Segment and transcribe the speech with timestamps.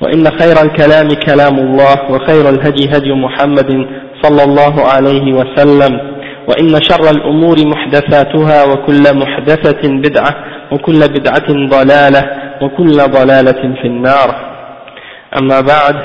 [0.00, 3.86] وإن خير الكلام كلام الله وخير الهدي هدي محمد
[4.22, 6.16] صلى الله عليه وسلم
[6.48, 10.34] وإن شر الأمور محدثاتها وكل محدثة بدعة
[10.72, 12.22] وكل بدعة ضلالة
[12.62, 14.28] وكل ضلالة في النار
[15.40, 15.96] أما بعد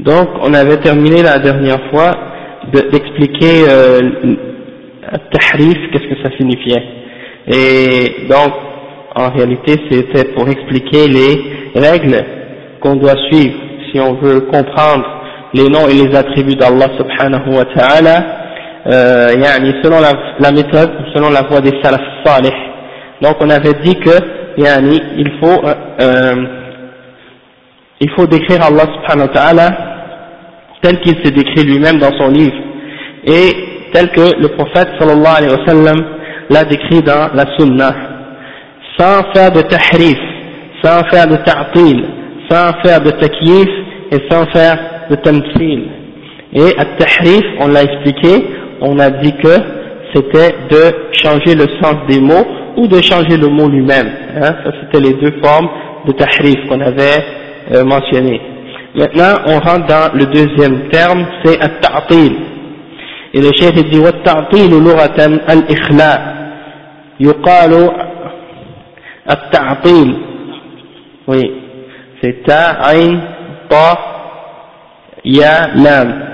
[0.00, 2.12] Donc, on avait terminé la dernière fois
[2.72, 4.36] d'expliquer euh, le
[5.32, 6.84] tahrif, qu'est-ce que ça signifiait.
[7.48, 8.52] Et donc,
[9.18, 12.24] en réalité, c'était pour expliquer les règles
[12.80, 13.54] qu'on doit suivre
[13.90, 15.04] si on veut comprendre
[15.54, 18.26] les noms et les attributs d'Allah subhanahu wa ta'ala,
[18.86, 19.28] euh,
[19.82, 22.52] selon la, méthode, selon la voie des salaf salih.
[23.20, 24.10] Donc on avait dit que
[24.56, 26.34] yani, il faut euh,
[28.00, 29.68] il faut décrire Allah subhanahu wa ta'ala
[30.80, 32.54] tel qu'il s'est décrit lui-même dans son livre
[33.24, 35.96] et tel que le prophète sallallahu alayhi wa sallam
[36.50, 38.07] l'a décrit dans la sunnah
[38.97, 40.17] sans faire de tahrif,
[40.83, 42.03] sans faire de ta'til,
[42.49, 43.69] sans faire de takyif
[44.11, 44.77] et sans faire
[45.09, 45.83] de tamthil.
[46.53, 48.45] Et à tahrif, on l'a expliqué,
[48.81, 49.55] on a dit que
[50.13, 52.45] c'était de changer le sens des mots
[52.77, 54.09] ou de changer le mot lui-même.
[54.35, 55.69] Hein, ça c'était les deux formes
[56.05, 57.23] de tahrif qu'on avait
[57.73, 58.41] euh, mentionnées.
[58.95, 62.35] Maintenant, on rentre dans le deuxième terme, c'est at-ta'til.
[63.33, 66.35] Et le chef dit والتعطيل لغة الإخلاء
[67.19, 67.89] يقال
[69.30, 70.16] التعطيل.
[71.28, 71.44] oui
[72.20, 73.20] c'est ta عين
[73.70, 73.98] طا
[75.24, 76.28] يا لام.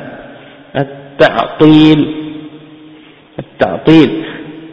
[0.76, 2.14] التعطيل.
[3.38, 4.24] التعطيل.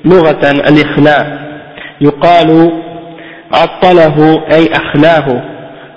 [0.05, 1.25] لغة الإخلاء.
[2.01, 2.71] يقال
[3.53, 4.17] عطله
[4.53, 5.27] أي أخلاه.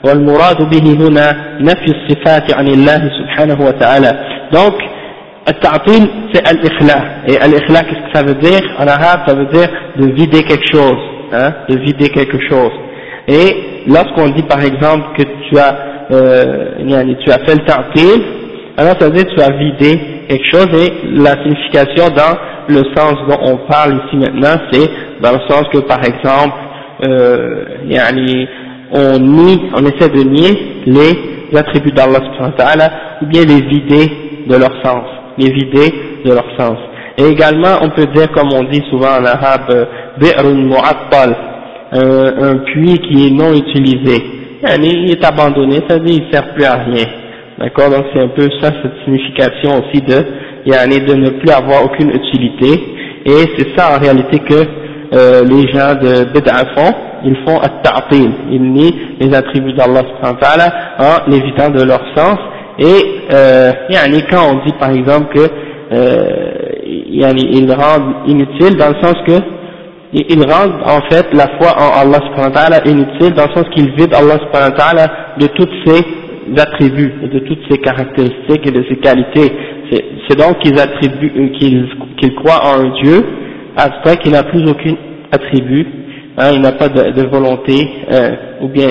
[0.05, 4.13] والمراد به هنا نفي الصفات عن الله سبحانه وتعالى.
[4.53, 4.77] Donc
[5.49, 6.99] التعطيل c'est al-ikhla
[7.29, 8.63] et al-ikhla qu'est-ce que ça veut dire?
[8.79, 11.14] En arabe ça veut dire de vider quelque chose.
[11.33, 12.73] Hein, de vider quelque chose
[13.29, 15.77] et lorsqu'on dit par exemple que tu as
[16.11, 18.23] euh, tu as fait le ta'til
[18.77, 22.37] alors ça veut dire que tu as vidé quelque chose et la signification dans
[22.69, 24.91] le sens dont on parle ici maintenant c'est
[25.23, 26.55] dans le sens que par exemple
[27.07, 27.65] euh,
[28.93, 32.21] on nie, on essaie de nier les attributs d'Allah
[33.23, 34.13] ou bien les vider
[34.47, 35.05] de leur sens,
[35.39, 35.93] les vider
[36.25, 36.79] de leur sens.
[37.17, 39.87] Et également, on peut dire, comme on dit souvent en arabe,
[40.19, 41.37] bi'run mu'attal,
[41.93, 44.23] un puits qui est non utilisé.
[44.67, 47.05] Il est abandonné, ça veut dire il ne sert plus à rien.
[47.59, 47.91] D'accord?
[47.91, 50.15] Donc c'est un peu ça, cette signification aussi de,
[50.67, 52.83] de ne plus avoir aucune utilité.
[53.27, 54.55] Et c'est ça en réalité que
[55.15, 56.93] euh, les gens de Bid'a font,
[57.25, 60.03] ils font at-ta'til, ils nient les attributs d'Allah
[60.99, 62.39] en évitant de leur sens.
[62.79, 63.73] Et euh,
[64.31, 65.47] quand on dit par exemple que
[65.93, 66.55] euh,
[67.13, 69.41] ils rendent inutile dans le sens que
[70.13, 75.07] ils rendent en fait la foi en Allah inutile dans le sens qu'ils vident Allah
[75.39, 76.05] de toutes ses
[76.57, 79.53] attributs, de toutes ses caractéristiques et de ses qualités.
[80.29, 83.25] C'est donc qu'ils attribuent, qu'ils croient en un Dieu
[83.77, 84.95] abstrait qui n'a plus aucun
[85.33, 85.87] attribut,
[86.39, 88.89] hein, il n'a pas de, volonté, euh, ou bien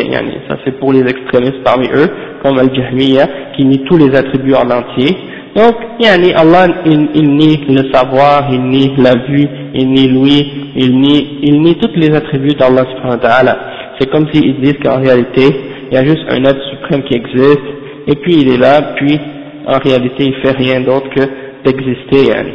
[0.47, 2.09] ça c'est pour les extrémistes parmi eux,
[2.44, 5.16] comme Al-Jahmiya, qui nie tous les attributs en entier.
[5.55, 10.71] Donc, yani, Allah, il, il, nie le savoir, il nie la vue, il nie l'ouïe,
[10.75, 13.57] il nie, il nie tous les attributs d'Allah subhanahu wa ta'ala.
[14.00, 15.45] C'est comme s'ils disent qu'en réalité,
[15.91, 17.61] il y a juste un être suprême qui existe,
[18.07, 19.19] et puis il est là, puis
[19.67, 21.21] en réalité il fait rien d'autre que
[21.63, 22.31] d'exister.
[22.31, 22.51] Yani.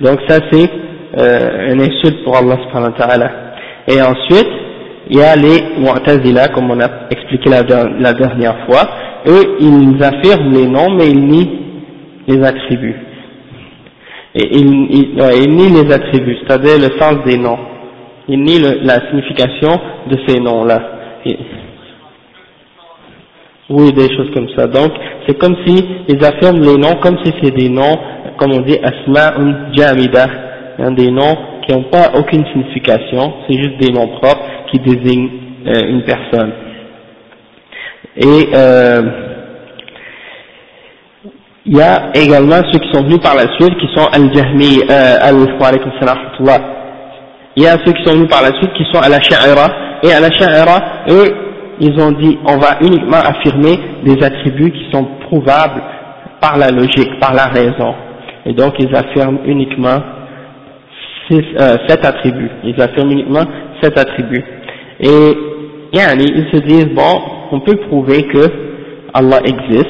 [0.00, 0.70] Donc ça c'est
[1.18, 3.30] euh, une insulte pour Allah subhanahu wa ta'ala.
[3.88, 4.48] Et ensuite,
[5.10, 8.82] il y a les Mu'tazila, comme on a expliqué la, dernière fois,
[9.26, 11.50] eux ils affirment les noms mais ils nient
[12.28, 12.96] les attributs.
[14.36, 17.58] Et ils, nient les attributs, c'est-à-dire le sens des noms.
[18.28, 19.72] Ils nient la signification
[20.08, 20.80] de ces noms-là.
[23.68, 24.68] Oui, des choses comme ça.
[24.68, 24.92] Donc,
[25.26, 27.98] c'est comme si ils affirment les noms comme si c'est des noms,
[28.38, 30.26] comme on dit, asma'un jamida,
[30.78, 31.36] hein, des noms
[31.70, 35.30] qui n'ont pas aucune signification, c'est juste des noms propres qui désignent
[35.66, 36.52] euh, une personne.
[38.16, 39.02] Et euh,
[41.66, 45.46] il y a également ceux qui sont venus par la suite, qui sont al-Jahmi, euh,
[47.56, 49.68] Il y a ceux qui sont venus par la suite, qui sont al-Sha'ira,
[50.02, 50.80] et al-Sha'ira,
[51.10, 51.34] eux,
[51.78, 55.82] ils ont dit, on va uniquement affirmer des attributs qui sont prouvables
[56.40, 57.94] par la logique, par la raison.
[58.44, 60.00] Et donc, ils affirment uniquement
[61.30, 62.50] six, euh, sept attributs.
[62.64, 63.44] Ils affirment uniquement
[63.82, 64.44] sept attributs.
[65.00, 65.36] Et,
[65.92, 67.20] ils se disent, bon,
[67.52, 68.46] on peut prouver que
[69.14, 69.88] Allah existe,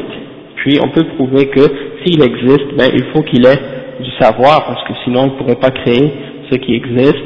[0.56, 1.60] puis on peut prouver que
[2.02, 3.60] s'il existe, ben, il faut qu'il ait
[4.00, 6.12] du savoir, parce que sinon il ne pourrait pas créer
[6.50, 7.24] ce qui existe.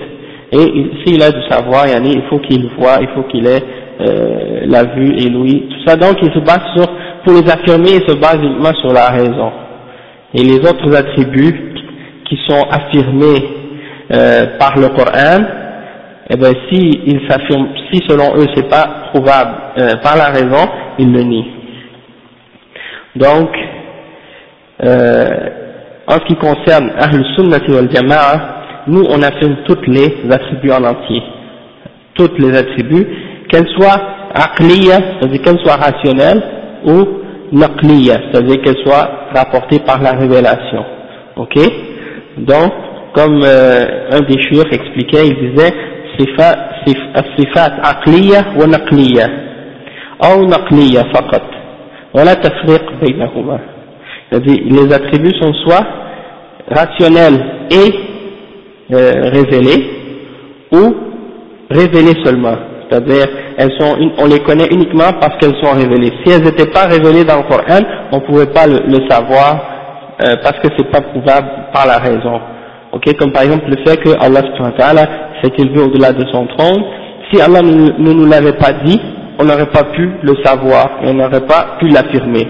[0.53, 3.63] Et s'il a du savoir, il faut qu'il voit, il faut qu'il ait
[4.01, 5.97] euh, la vue et l'ouïe, tout ça.
[5.97, 6.87] Donc il se base sur,
[7.25, 9.53] pour les affirmer, il se base uniquement sur la raison.
[10.35, 11.73] Et les autres attributs
[12.29, 13.64] qui sont affirmés
[14.13, 15.45] euh, par le Coran,
[16.31, 20.69] eh ben si ils s'affirment, si selon eux c'est pas prouvable euh, par la raison,
[20.99, 21.47] ils le nient.
[23.17, 23.51] Donc,
[24.83, 25.29] euh,
[26.07, 30.85] en ce qui concerne Ahl Sunnati wal Jama'a, nous on affirme toutes les attributs en
[30.85, 31.23] entier,
[32.15, 33.07] toutes les attributs,
[33.49, 34.01] qu'elles soient
[34.35, 36.43] aqliya, c'est-à-dire qu'elles soient rationnelles,
[36.85, 37.05] ou
[37.53, 40.85] naqliya, c'est-à-dire qu'elles soient rapportées par la révélation.
[41.37, 41.59] Ok?
[42.39, 42.73] Donc,
[43.14, 45.74] comme euh, un des chouïrs expliquait, il disait
[47.18, 49.26] الصفات عقلية ونقلية
[50.24, 51.42] أو نقلية فقط
[52.14, 53.60] ولا تفرق بينهما
[54.32, 55.86] les attributs sont soit
[56.70, 57.40] rationnels
[57.72, 57.90] et
[58.94, 59.90] euh, révélés
[60.72, 60.94] ou
[61.72, 62.56] révélés seulement
[62.90, 63.26] c'est-à-dire
[63.58, 67.24] elles sont, on les connaît uniquement parce qu'elles sont révélées si elles n'étaient pas révélées
[67.24, 67.82] dans le Coran
[68.12, 69.52] on ne pouvait pas le, le savoir
[70.24, 72.40] euh, parce que c'est pas prouvable par la raison
[72.95, 74.43] ok comme par exemple le fait que Allah
[75.43, 76.83] s'est élevé au-delà de son trône
[77.31, 79.01] si Allah ne nous l'avait pas dit
[79.39, 82.47] on n'aurait pas pu le savoir et on n'aurait pas pu l'affirmer.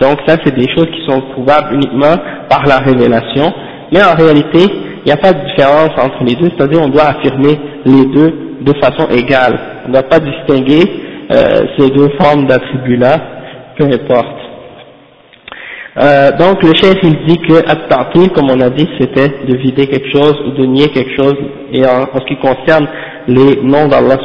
[0.00, 2.14] Donc ça c'est des choses qui sont prouvables uniquement
[2.48, 3.52] par la révélation,
[3.92, 7.06] mais en réalité il n'y a pas de différence entre les deux, c'est-à-dire on doit
[7.06, 10.84] affirmer les deux de façon égale, on ne doit pas distinguer
[11.30, 13.16] euh, ces deux formes d'attributs-là,
[13.76, 14.47] peu importe.
[15.97, 17.87] Euh, donc le chef il dit que at
[18.33, 21.35] comme on a dit, c'était de vider quelque chose ou de nier quelque chose,
[21.71, 22.87] et en, ce qui concerne
[23.27, 24.17] les noms d'Allah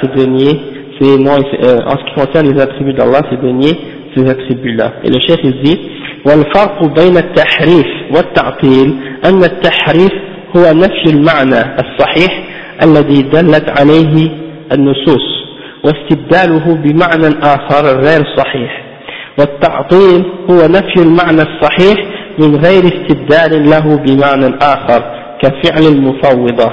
[0.00, 0.58] c'est de nier
[1.00, 3.76] c'est non, euh, en ce qui concerne les attributs d'Allah, c'est de nier
[4.14, 4.92] ces attributs-là.
[5.04, 5.78] Et le chef il dit,
[6.26, 8.94] والفرق بين التحريف والتعطيل
[9.24, 10.12] أن التحريف
[10.56, 12.44] هو نفي المعنى الصحيح
[12.82, 14.30] الذي دلت عليه
[14.72, 15.42] النصوص
[15.84, 18.85] واستبداله بمعنى آخر غير صحيح
[19.38, 21.96] والتعطيل هو نفي المعنى الصحيح
[22.38, 25.02] من غير استبدال له بمعنى آخر
[25.42, 26.72] كفعل المفوضة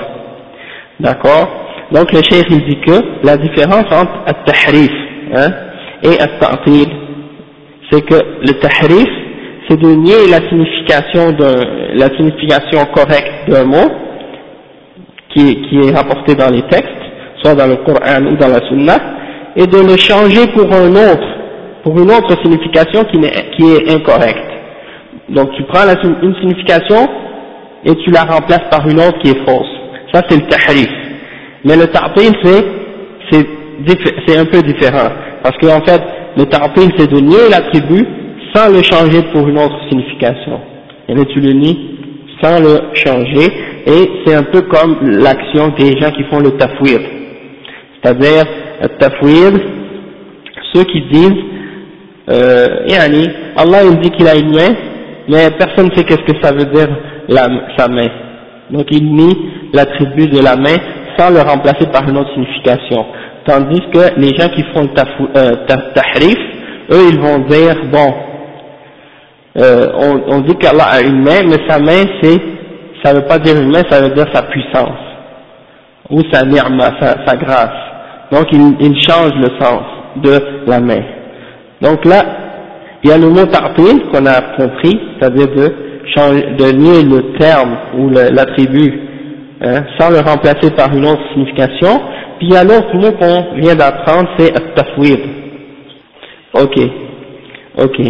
[1.00, 1.48] d'accord
[1.92, 4.92] Donc le cheikh il dit que la différence entre at-tahrif
[5.33, 5.50] hein,
[6.04, 6.88] et at-ta'til,
[7.92, 9.10] c'est que le tahrif,
[9.68, 13.89] c'est de nier la signification de la signification correcte d'un mot
[15.33, 16.89] qui est, qui est rapporté dans les textes,
[17.42, 18.98] soit dans le Coran ou dans la Sunna,
[19.56, 21.27] et de le changer pour un autre,
[21.84, 24.50] pour une autre signification qui, est, incorrecte.
[25.29, 25.84] Donc tu prends
[26.22, 27.06] une signification
[27.84, 29.70] et tu la remplaces par une autre qui est fausse.
[30.12, 30.88] Ça c'est le tahrif.
[31.64, 33.46] Mais le ta'til, c'est,
[34.26, 35.10] c'est un peu différent.
[35.43, 36.03] Parce qu'en fait,
[36.36, 38.06] le ta'til, c'est de nier l'attribut
[38.55, 40.60] sans le changer pour une autre signification.
[41.08, 41.91] Et là, tu le nies
[42.43, 43.46] sans le changer,
[43.86, 46.98] et c'est un peu comme l'action des gens qui font le tafwir.
[48.03, 48.44] C'est-à-dire,
[48.82, 49.53] le tafwir,
[50.74, 51.54] ceux qui disent,
[52.28, 54.74] euh, yani, Allah il dit qu'il a une main,
[55.28, 56.88] mais personne ne sait qu'est-ce que ça veut dire
[57.28, 58.08] la, sa main.
[58.70, 59.36] Donc il nie
[59.72, 60.76] l'attribut de la main
[61.19, 63.04] sans le remplacer par une autre signification.
[63.46, 65.54] Tandis que les gens qui font le euh,
[65.94, 66.38] tahrif,
[66.90, 68.14] eux ils vont dire, bon,
[69.58, 72.40] euh, on, on, dit qu'Allah a une main, mais sa main c'est,
[73.04, 74.98] ça veut pas dire une main, ça veut dire sa puissance,
[76.10, 77.69] ou sa ni'ma, sa, sa, grâce.
[78.32, 79.82] Donc il, il, change le sens
[80.16, 81.02] de la main.
[81.81, 82.22] Donc là,
[83.02, 85.72] il y a le mot ta'til qu'on a compris, c'est-à-dire de,
[86.56, 89.04] de le terme ou l'attribut
[89.60, 91.98] Hein, sans le remplacer par une autre signification.
[92.38, 95.20] Puis il y a l'autre mot qu'on vient d'apprendre, c'est at-tafwid.
[96.52, 96.78] Ok,
[97.78, 98.00] ok.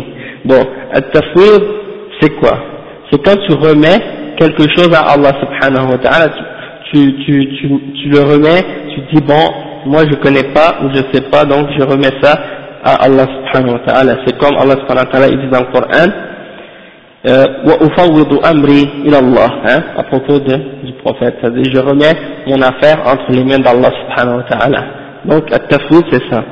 [0.47, 1.63] Bon, at-tafwid,
[2.21, 2.59] c'est quoi?
[3.11, 4.01] C'est quand tu remets
[4.37, 6.33] quelque chose à Allah subhanahu wa ta'ala,
[6.91, 7.69] tu, tu, tu,
[8.03, 9.45] tu, le remets, tu dis bon,
[9.87, 12.37] moi je connais pas ou je sais pas, donc je remets ça
[12.85, 14.17] à Allah subhanahu wa ta'ala.
[14.27, 16.11] C'est comme Allah subhanahu wa ta'ala dit dans le Coran,
[17.27, 21.37] euh, amri ila Allah, hein, à propos du prophète.
[21.41, 22.15] C'est-à-dire, je remets
[22.47, 24.85] mon affaire entre les mains d'Allah subhanahu wa ta'ala.
[25.25, 26.45] Donc, le tafwid, c'est ça.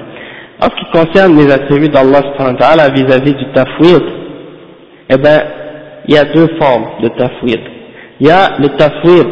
[0.63, 4.03] En ce qui concerne les attributs d'Allah subhanahu wa ta'ala vis-à-vis du tafwid,
[5.11, 5.43] eh ben,
[6.09, 7.61] il y a deux formes de tafwid.
[8.21, 9.27] Il y a le tafwid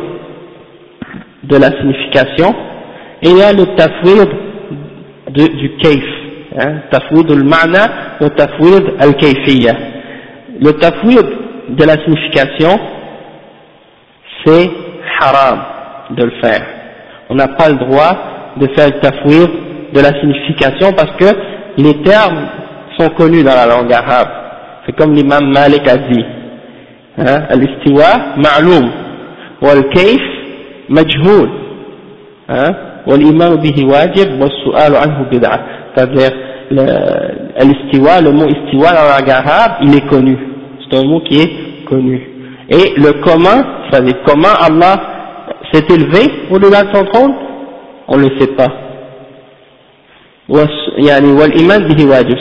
[1.45, 2.55] de la signification,
[3.23, 4.29] et il y a le tafwid
[5.33, 6.20] du kaif,
[6.59, 8.25] Hein, tafwid al-ma'na ou.
[10.63, 11.27] Le tafwid
[11.69, 12.79] de la signification,
[14.45, 14.71] c'est
[15.21, 15.61] haram
[16.11, 16.67] de le faire.
[17.29, 18.17] On n'a pas le droit
[18.57, 19.51] de faire le tafwid
[19.95, 21.37] de la signification parce que
[21.79, 22.49] les termes
[22.99, 24.29] sont connus dans la langue arabe.
[24.85, 26.25] C'est comme l'imam Malik a dit.
[27.19, 28.91] Hein, al-istiwa ma'loum,
[29.61, 30.21] wal-kayf
[30.89, 31.51] majhoul,
[32.49, 32.73] hein,
[33.07, 36.31] wal-imam bihi wajib, wal-su'al anhu bid'ah c'est-à-dire
[36.71, 40.37] l'istiwa, le mot istiwa dans la langue arabe, il est connu,
[40.81, 42.21] c'est un mot qui est connu.
[42.69, 44.97] Et le comment, c'est-à-dire comment Allah
[45.73, 47.35] s'est élevé au-delà de son trône,
[48.09, 48.69] on ne le sait pas.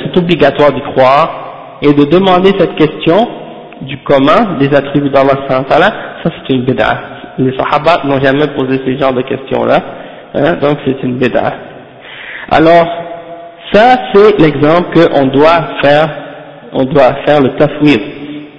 [0.03, 3.27] C'est obligatoire d'y croire et de demander cette question
[3.82, 5.63] du comment des attributs d'Allah, ça
[6.24, 7.00] c'est une bid'a.
[7.38, 9.79] Les sahaba n'ont jamais posé ce genre de questions-là
[10.34, 11.53] Hein, donc c'est une bid'a.
[12.51, 12.88] Alors,
[13.74, 16.10] ça c'est l'exemple qu'on doit faire,
[16.74, 18.00] on doit faire le tafwid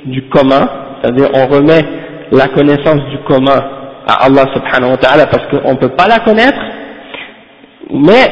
[0.06, 0.68] du commun,
[1.00, 1.84] c'est-à-dire on remet
[2.32, 3.60] la connaissance du commun
[4.06, 6.60] à Allah subhanahu wa ta'ala parce qu'on ne peut pas la connaître,
[7.90, 8.26] mais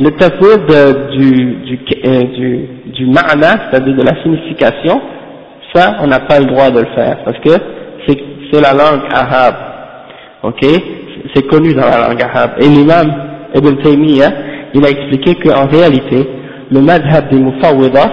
[0.00, 0.66] le tafwid
[1.10, 5.00] du, du, euh, du, du ma'na, c'est-à-dire de la signification,
[5.74, 7.50] ça on n'a pas le droit de le faire parce que
[8.06, 9.54] c'est la langue arabe,
[10.42, 10.64] ok?
[11.34, 12.52] C'est connu dans la langue arabe.
[12.60, 13.12] Et l'imam
[13.54, 14.30] Ibn Taymiyyah,
[14.74, 16.26] il a expliqué qu'en réalité,
[16.70, 18.10] le madhab des Mufawwida,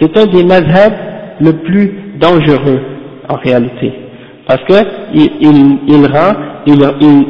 [0.00, 0.94] c'est un des madhabs
[1.40, 2.80] le plus dangereux
[3.28, 3.92] en réalité.
[4.46, 4.74] Parce que
[5.14, 6.32] il, il, il rend,
[6.66, 6.80] il,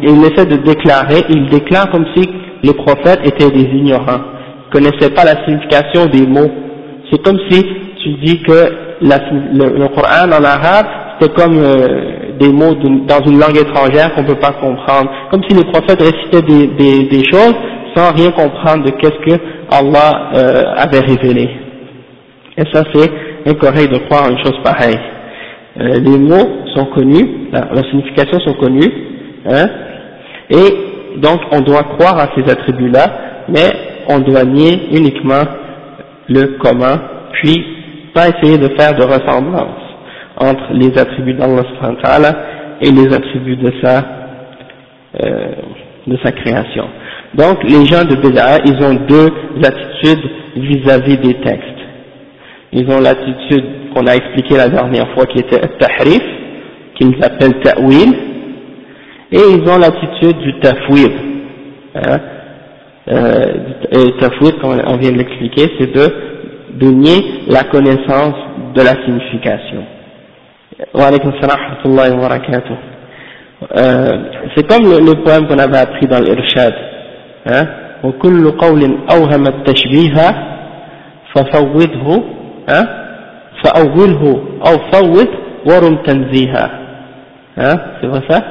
[0.02, 2.28] il, essaie de déclarer, il déclare comme si
[2.62, 4.20] les prophètes étaient des ignorants,
[4.72, 6.50] connaissaient pas la signification des mots.
[7.10, 7.64] C'est comme si
[8.02, 10.86] tu dis que le, Coran en arabe,
[11.20, 15.42] c'est comme euh, des mots dans une langue étrangère qu'on ne peut pas comprendre, comme
[15.48, 17.54] si les prophètes récitaient des, des choses
[17.94, 19.40] sans rien comprendre de qu'est-ce que
[19.70, 21.48] Allah euh, avait révélé.
[22.56, 23.10] Et ça c'est
[23.46, 24.98] incorrect de croire une chose pareille.
[25.80, 28.92] Euh, les mots sont connus, la, la signification sont connus,
[29.46, 29.66] hein,
[30.50, 33.06] et donc on doit croire à ces attributs-là,
[33.48, 33.70] mais
[34.08, 35.44] on doit nier uniquement
[36.28, 37.00] le commun,
[37.32, 37.64] puis
[38.14, 39.82] pas essayer de faire de ressemblance
[40.36, 42.32] entre les attributs d'Allah
[42.80, 44.04] et les attributs de sa,
[45.22, 45.48] euh,
[46.06, 46.84] de sa création.
[47.34, 49.30] Donc les gens de Bid'a, ils ont deux
[49.62, 51.78] attitudes vis-à-vis des textes.
[52.72, 56.22] Ils ont l'attitude qu'on a expliquée la dernière fois qui était tahrif,
[56.94, 58.12] qu'ils appellent ta'wil,
[59.32, 61.12] et ils ont l'attitude du tafwid.
[61.94, 62.20] Hein?
[63.10, 63.52] Euh,
[64.20, 66.14] tafwid, comme on vient de l'expliquer, c'est de,
[66.74, 68.34] de nier la connaissance
[68.74, 69.84] de la signification.
[70.94, 71.10] Wa
[74.54, 76.74] c'est comme le, le poème qu'on avait appris dans l'Irshad
[77.47, 77.65] Hein
[78.03, 80.15] وكل قول أوهم التشبيه
[81.33, 82.23] ففوضه
[82.69, 82.85] hein
[83.63, 85.27] فأوله أو فوض
[85.65, 86.69] ورم تنزيها
[87.57, 88.41] hein c'est vrai ça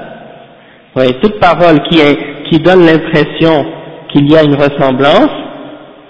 [0.96, 2.18] oui toute parole qui, est,
[2.50, 3.66] qui donne l'impression
[4.10, 5.34] qu'il y a une ressemblance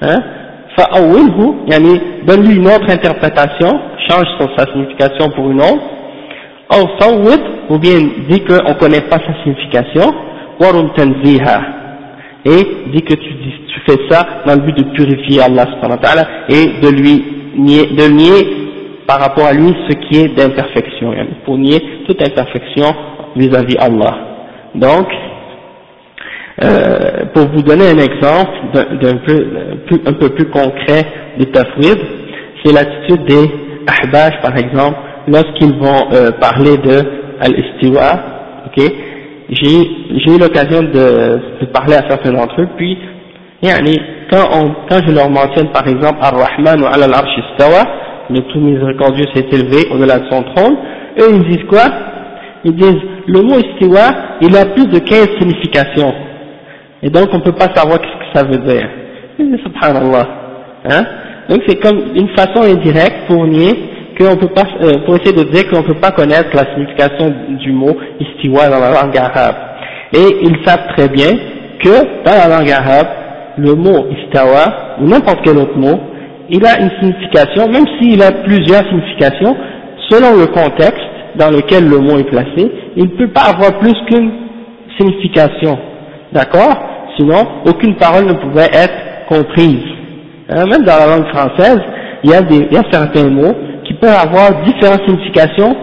[0.03, 0.21] hein
[0.77, 5.83] فأوله يعني donne-lui une autre interprétation change son, sa signification pour une autre
[7.71, 7.99] ou bien
[8.29, 10.13] dit qu'on ne connaît pas sa signification,
[10.61, 11.61] warum tanziha,
[12.48, 13.34] et dit que tu,
[13.86, 15.66] fais ça dans le but de purifier Allah
[16.50, 17.24] et de lui
[17.58, 18.48] nier, de nier
[19.06, 21.14] par rapport à lui ce qui est d'imperfection,
[21.46, 22.94] pour nier toute imperfection
[23.36, 24.18] vis-à-vis Allah.
[24.76, 25.08] Donc,
[26.64, 29.46] euh, pour vous donner un exemple d'un peu,
[30.06, 31.06] un peu plus concret
[31.38, 31.98] de tafwid,
[32.64, 33.52] c'est l'attitude des
[34.04, 37.04] ahbash par exemple, lorsqu'ils vont euh, parler de
[37.40, 38.20] al-istiwa,
[38.68, 38.92] ok,
[39.50, 42.98] j'ai eu l'occasion de, de, parler à certains d'entre eux, puis
[44.30, 47.84] quand, on, quand je leur mentionne par exemple Ar-Rahman ou Al-Arsh istawa,
[48.30, 50.76] le tout miséricordieux s'est élevé au-delà de son trône,
[51.20, 51.86] eux ils disent quoi?
[52.66, 56.14] Ils disent le mot istiwa, il a plus de 15 significations,
[57.02, 58.90] et donc on ne peut pas savoir ce que ça veut dire.
[59.38, 60.28] Subhanallah.
[60.90, 61.04] Hein?
[61.50, 65.44] Donc c'est comme une façon indirecte pour nier qu'on peut pas, euh, pour essayer de
[65.44, 69.56] dire qu'on peut pas connaître la signification du mot istiwa dans la langue arabe.
[70.14, 71.32] Et ils savent très bien
[71.84, 73.08] que dans la langue arabe,
[73.58, 76.00] le mot istawa, ou n'importe quel autre mot,
[76.50, 79.56] il a une signification, même s'il a plusieurs significations,
[80.10, 81.02] selon le contexte
[81.36, 84.32] dans lequel le mot est placé, il ne peut pas avoir plus qu'une
[84.98, 85.78] signification,
[86.32, 86.78] d'accord?
[87.18, 88.94] Sinon, aucune parole ne pouvait être
[89.28, 89.84] comprise.
[90.50, 91.80] Hein, même dans la langue française,
[92.24, 93.54] il y a, des, il y a certains mots
[93.88, 95.76] qui peuvent avoir différentes significations,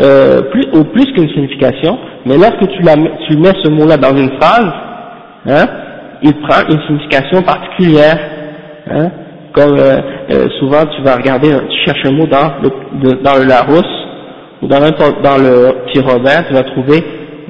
[0.00, 4.16] euh, plus, ou plus qu'une signification, mais lorsque tu, la, tu mets ce mot-là dans
[4.16, 4.72] une phrase,
[5.46, 5.66] hein,
[6.22, 8.18] il prend une signification particulière.
[8.90, 9.10] Hein,
[9.52, 9.98] comme euh,
[10.30, 13.84] euh, souvent tu vas regarder, tu cherches un mot dans le, dans le Larousse,
[14.62, 17.04] ou dans dans le petit Robert, tu vas trouver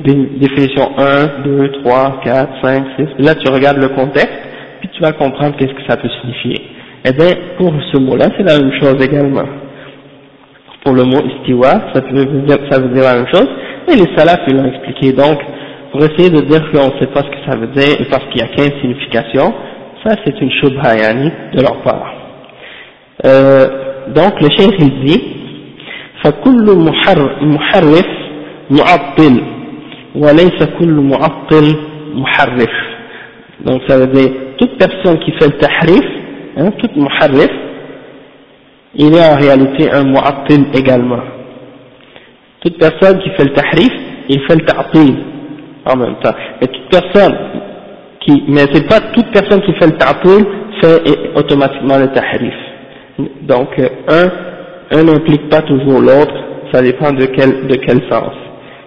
[0.05, 2.85] des définitions 1, 2, 3, 4, 5,
[3.19, 4.33] 6, là tu regardes le contexte,
[4.81, 6.61] puis tu vas comprendre qu'est-ce que ça peut signifier.
[7.05, 9.45] Eh bien, pour ce mot-là, c'est la même chose également
[10.84, 13.48] Pour le mot istiwa, ça, veut dire, ça veut dire la même chose,
[13.90, 15.14] et les salafs, ils l'ont expliqué.
[15.14, 15.40] Donc,
[15.92, 18.24] pour essayer de dire qu'on ne sait pas ce que ça veut dire, et parce
[18.26, 19.54] qu'il y a 15 significations,
[20.06, 22.14] ça c'est une shubha de leur part.
[23.26, 23.68] Euh,
[24.16, 25.38] donc, le cheikh il dit,
[26.24, 26.66] فكل
[27.42, 28.08] محرف
[28.70, 29.42] معطل
[30.16, 31.76] وليس كل معطل
[32.14, 32.76] محرف
[33.66, 36.08] donc ça veut dire toute personne qui fait le tahrif
[36.58, 37.50] hein, tout muharrif
[38.95, 41.21] il est en réalité un mu'attil également.
[42.61, 43.93] Toute personne qui fait le tahrif
[44.29, 45.17] il fait le ta'til
[45.85, 46.35] en même temps.
[46.61, 47.37] Mais toute personne
[48.21, 50.45] qui mais c'est pas toute personne qui fait le ta'til
[50.81, 52.55] fait automatiquement le tahrif.
[53.43, 53.69] Donc
[54.09, 54.31] un
[54.91, 56.35] un n'implique pas toujours l'autre
[56.73, 58.35] ça dépend de quel de quel sens.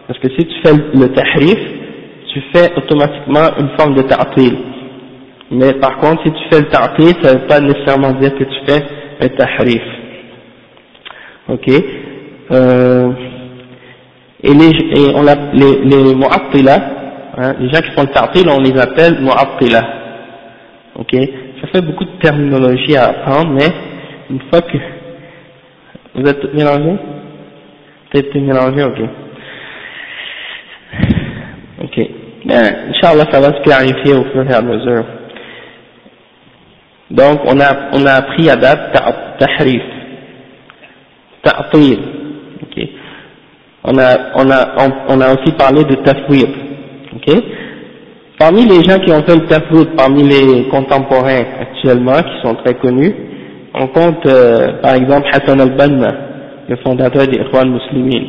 [0.07, 1.59] Parce que si tu fais le tahrif
[2.35, 4.57] tu fais automatiquement une forme de ta'til.
[5.51, 8.59] Mais par contre, si tu fais le ta'til, ça veut pas nécessairement dire que tu
[8.67, 8.83] fais
[9.37, 9.81] tahrif.
[11.49, 11.69] Ok
[12.51, 13.11] euh,
[14.43, 16.75] Et, les, et on a, les, les mu'attila,
[17.37, 19.81] hein, les gens qui font le ta'til, on les appelle mu'attila.
[20.99, 21.13] Ok
[21.61, 23.69] Ça fait beaucoup de terminologie à apprendre, mais
[24.29, 24.77] une fois que...
[26.15, 26.97] Vous êtes mélangés
[28.11, 29.01] Peut-être mélangés, ok.
[31.83, 31.99] Ok.
[32.45, 35.03] Ben, Inch'Allah, ça va se clarifier au fur et à mesure.
[37.11, 38.93] Donc, on a, on a appris à date
[39.39, 39.81] tahrif,
[41.43, 41.99] ta'til,
[42.63, 42.83] ok.
[43.83, 46.49] On a, on a, on, a aussi parlé de tafwid,
[47.15, 47.43] ok.
[48.39, 52.73] Parmi les gens qui ont fait le tafwid, parmi les contemporains actuellement, qui sont très
[52.75, 53.13] connus,
[53.75, 56.07] on compte, euh, par exemple, Hassan al-Banna,
[56.67, 58.25] le fondateur des Ikhwan Muslimin.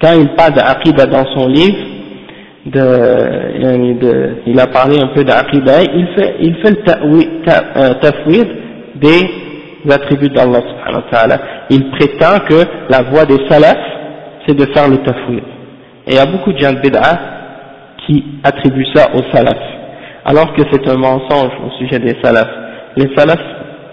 [0.00, 1.76] Quand il parle d'Aqidah dans son livre,
[2.70, 7.18] de, il a parlé un peu d'Aqidah, il fait, il fait le
[7.76, 8.46] euh, tafwid
[8.96, 11.38] des attributs d'Allah subhanahu wa ta'ala.
[11.70, 13.76] Il prétend que la voie des salafs,
[14.46, 15.42] c'est de faire le tafwid.
[16.06, 16.80] Et il y a beaucoup de gens de
[18.06, 19.56] qui attribuent ça aux salafs,
[20.24, 22.48] alors que c'est un mensonge au sujet des salafs.
[22.96, 23.38] Les salafs,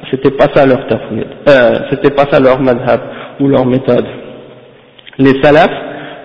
[0.09, 3.01] c'était pas ça leur tafwid, euh, c'était pas ça leur madhab
[3.39, 4.05] ou leur méthode.
[5.17, 5.69] Les salafs,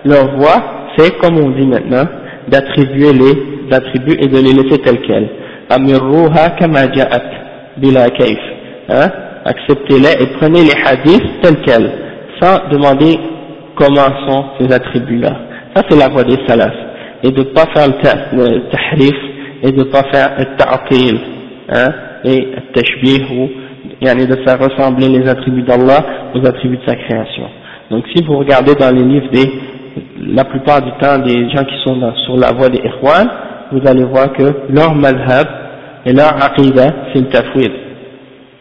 [0.05, 2.05] leur voie, c'est comme on dit maintenant,
[2.47, 5.29] d'attribuer les attributs et de les laisser tels quels.
[5.69, 7.23] Amirruha kama ja'at
[7.77, 8.39] bila kaif.
[8.89, 9.09] Hein?
[9.45, 11.91] Acceptez-les et prenez les hadiths tels quels,
[12.41, 13.17] sans demander
[13.75, 15.31] comment sont ces attributs-là.
[15.75, 16.73] Ça c'est la voie des salafs.
[17.23, 19.15] Et de ne pas faire le tahrif
[19.63, 21.19] et de ne pas faire le ta'atil
[21.69, 21.89] hein?
[22.23, 23.49] et le tashbih ou
[24.01, 27.47] de faire ressembler les attributs d'Allah aux attributs de sa création.
[27.91, 29.51] Donc si vous regardez dans les livres des
[30.19, 33.29] la plupart du temps des gens qui sont sur la voie des Ikhwan,
[33.71, 35.47] vous allez voir que leur madhab
[36.05, 37.71] et leur aqidah, c'est le tafwid.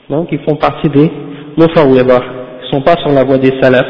[0.09, 1.11] Donc ils font partie des
[1.57, 2.21] mufawwidah,
[2.62, 3.87] ils ne sont pas sur la voie des salafs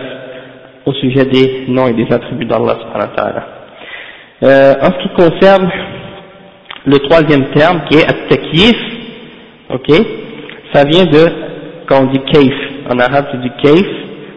[0.87, 2.77] au sujet des noms et des attributs d'Allah
[4.43, 5.71] euh, en ce qui concerne
[6.87, 8.77] le troisième terme qui est at-takyif,
[9.69, 9.91] ok,
[10.73, 11.27] ça vient de,
[11.87, 12.55] quand on dit kaif,
[12.91, 13.87] en arabe tu dis kaif,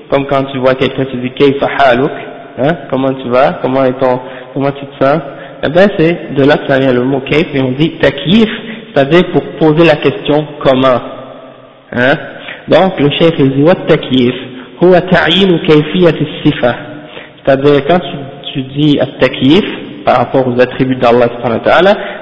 [0.10, 2.12] comme quand tu vois quelqu'un tu dis kaif haluk,
[2.58, 4.20] hein, comment tu vas, comment est ton,
[4.54, 5.20] comment tu te sens,
[5.66, 8.50] eh ben c'est de là que ça vient le mot kaif, et on dit takif,
[8.94, 11.02] c'est-à-dire pour poser la question comment,
[11.94, 12.13] hein?
[12.68, 14.34] Donc le chef il dit, what takif,
[14.82, 16.13] huwa ta'yin kayfiyat
[16.44, 16.76] sifa
[17.46, 19.63] c'est-à-dire quand tu, tu dis at-takif,
[20.06, 21.28] par rapport aux attributs d'Allah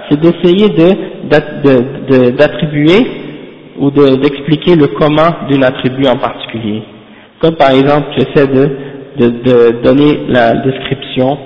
[0.10, 3.08] c'est d'essayer de, d'attribuer
[3.80, 6.84] ou d'expliquer le comment d'un attribut en particulier.
[7.40, 8.70] Comme par exemple, tu essaies de
[9.19, 11.39] de, de donner la description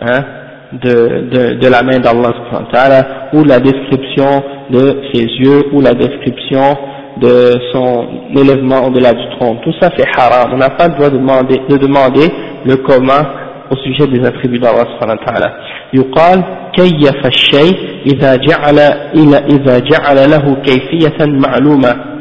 [0.00, 0.24] hein,
[0.72, 2.30] de, de, de la main d'Allah
[3.34, 6.76] ou la description de ses yeux ou la description
[7.20, 9.58] de son élèvement au-delà du trône.
[9.62, 10.52] Tout ça c'est haram.
[10.54, 12.28] On n'a pas le droit de demander, de demander
[12.64, 13.22] le comment
[13.70, 15.52] au sujet des attributs d'Allah subhanahu wa ta'ala.
[15.94, 16.42] يقال
[16.72, 18.78] كيف الشيء إذا جعل
[19.52, 22.12] إذا جعل له كيفية معلومة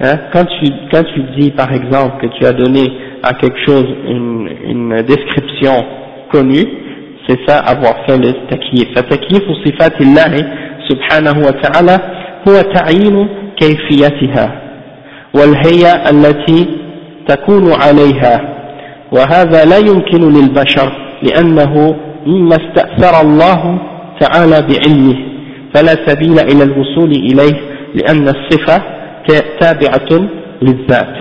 [0.00, 3.86] Hein, quand, tu, quand tu dis par exemple que tu as donné à quelque chose
[4.08, 5.84] une, une description
[6.32, 6.66] connue,
[7.28, 8.88] c'est ça avoir fait le takyif.
[8.98, 10.32] التكييف صفات الله
[10.88, 11.96] سبحانه وتعالى
[12.48, 14.60] هو تعيين كيفيتها
[15.34, 16.66] والهيئة التي
[17.28, 18.40] تكون عليها
[19.12, 23.78] وهذا لا يمكن للبشر لأنه مما استأثر الله
[24.20, 25.16] تعالى بعلمه
[25.74, 27.56] فلا سبيل إلى الوصول إليه
[27.94, 28.82] لأن الصفة
[29.60, 30.28] تابعة
[30.62, 31.14] للذات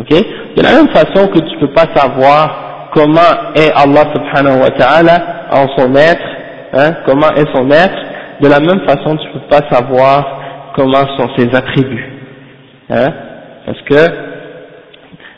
[0.00, 0.10] ok
[0.56, 5.16] de la même façon que tu peux pas savoir comment est Allah subhanahu wa ta'ala
[5.52, 6.28] en son être
[6.74, 7.98] hein, comment est son être
[8.40, 12.10] de la même façon tu peux pas savoir comment sont ses attributs
[12.90, 13.08] hein,
[13.66, 14.12] parce que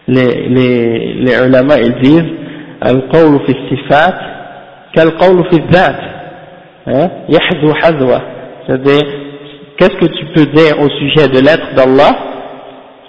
[0.09, 2.33] les, les, les ulama ils disent
[2.87, 4.15] القول في الصفات
[4.95, 6.01] كالقول في الذات
[6.87, 8.21] hein, يحذو حذوة
[8.67, 9.03] c'est-à-dire
[9.79, 12.17] qu'est-ce que tu peux dire au sujet de l'être d'Allah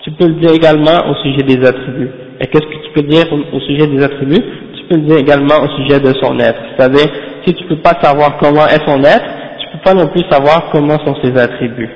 [0.05, 2.11] Tu peux le dire également au sujet des attributs.
[2.39, 4.43] Et qu'est-ce que tu peux dire au, sujet des attributs?
[4.77, 6.61] Tu peux le dire également au sujet de son être.
[6.77, 7.07] C'est-à-dire
[7.47, 9.25] si tu peux pas savoir comment est son être
[9.59, 11.89] tu peux pas non plus savoir comment sont ses attributs.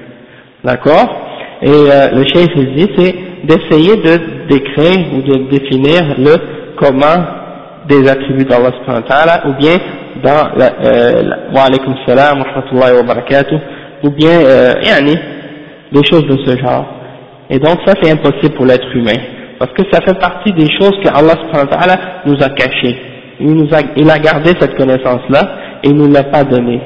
[0.64, 1.06] D'accord?
[1.60, 6.36] Et euh, le chef il dit c'est d'essayer de décrire ou de définir le
[6.76, 7.24] comment
[7.88, 9.76] des attributs d'Allah ou bien
[10.22, 11.22] dans la, euh,
[11.54, 12.42] wa alaykum salam
[12.72, 13.58] wa barakatuh
[14.02, 15.16] ou bien euh, yani,
[15.92, 16.97] des choses de ce genre
[17.50, 19.18] et donc ça c'est impossible pour l'être humain.
[19.58, 22.96] Parce que ça fait partie des choses que Allah nous a cachées.
[23.40, 25.40] Il, nous a, il a gardé cette connaissance là
[25.82, 26.80] et il nous l'a pas donné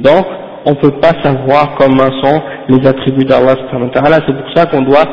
[0.00, 0.26] donc
[0.66, 5.04] on ne peut pas savoir comment sont les attributs d'Allah c'est pour ça qu'on doit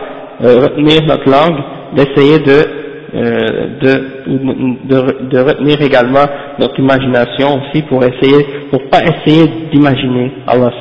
[0.43, 1.59] euh, retenir notre langue,
[1.95, 2.65] d'essayer de,
[3.13, 6.25] euh, de, de, retenir également
[6.57, 10.71] notre imagination aussi pour essayer, pour pas essayer d'imaginer Allah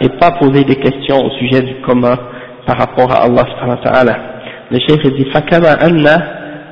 [0.00, 2.16] et pas poser des questions au sujet du comment
[2.66, 4.14] par rapport à Allah subhanahu wa ta'ala.
[4.70, 6.04] Le chef dit فكما أن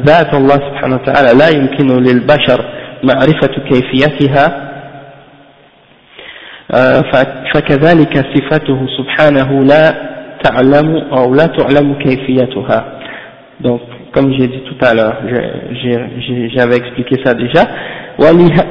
[0.03, 2.61] ذات الله سبحانه وتعالى لا يمكن للبشر
[3.05, 4.47] معرفة كيفيتها
[7.55, 9.85] فكذلك صفته سبحانه لا
[10.45, 12.85] تعلم أو لا تعلم كيفيتها
[13.61, 13.81] donc
[14.13, 15.17] comme j'ai dit tout à l'heure
[16.57, 17.65] j'avais expliqué ça déjà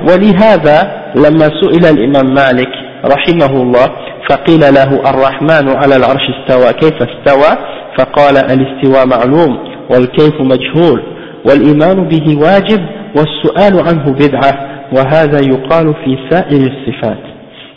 [0.07, 0.77] ولهذا
[1.15, 2.69] لما سئل الإمام مالك
[3.04, 3.86] رحمه الله
[4.30, 7.58] فقيل له الرحمن على العرش استوى كيف استوى
[7.98, 9.58] فقال الاستواء معلوم
[9.90, 11.02] والكيف مجهول
[11.46, 12.80] والإيمان به واجب
[13.16, 17.18] والسؤال عنه بدعة وهذا يقال في سائر الصفات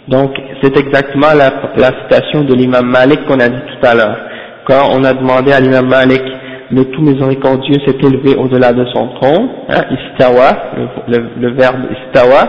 [0.07, 4.17] Donc c'est exactement la, la, citation de l'imam Malik qu'on a dit tout à l'heure.
[4.65, 6.21] Quand on a demandé à l'imam Malik,
[6.71, 10.49] le tout miséricordieux s'est élevé au-delà de son trône, hein, istawa,
[11.07, 12.41] le, le, verbe istawa,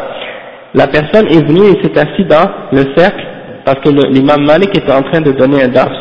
[0.77, 3.25] la personne est venue et s'est assise dans le cercle
[3.65, 5.91] parce que l'imam Malik était en train de donner un dars.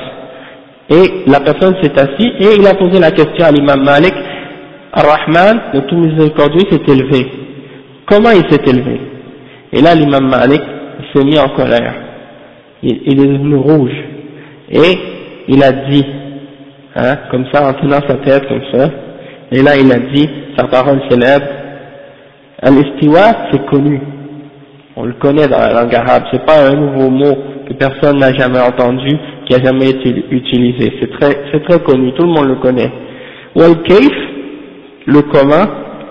[0.90, 4.12] Et la personne s'est assise et il a posé la question à l'imam Malik,
[4.92, 7.26] Ar-Rahman, le tout miséricordieux s'est élevé.
[8.04, 9.00] Comment il s'est élevé?
[9.72, 10.60] Et là l'imam Malik
[11.14, 11.94] s'est mis en colère.
[12.82, 13.96] Il, est devenu rouge.
[14.70, 14.98] Et
[15.48, 16.04] il a dit,
[16.94, 18.90] hein, comme ça, en tenant sa tête comme ça,
[19.50, 21.46] et là il a dit, sa parole célèbre,
[22.60, 24.00] Al-Istiwa, c'est connu.
[24.95, 26.23] On le connaît dans la langue arabe.
[26.31, 29.17] C'est pas un nouveau mot que personne n'a jamais entendu,
[29.47, 30.93] qui a jamais été utilisé.
[30.99, 32.13] C'est très, c'est très connu.
[32.13, 32.91] Tout le monde le connaît.
[33.55, 34.11] Wal-Kaif,
[35.05, 35.65] le comment,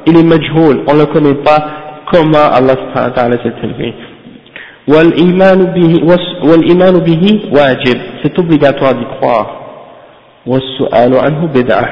[0.07, 0.83] il est majhoul.
[0.89, 1.81] On ne connaît pas
[2.13, 3.95] comment Allah subhanahu wa ta'ala s'est élevé.
[4.89, 5.93] والإيمان به,
[6.45, 9.47] والإيمان به واجب c'est obligatoire d'y croire
[10.47, 11.89] والسؤال عنه بدعة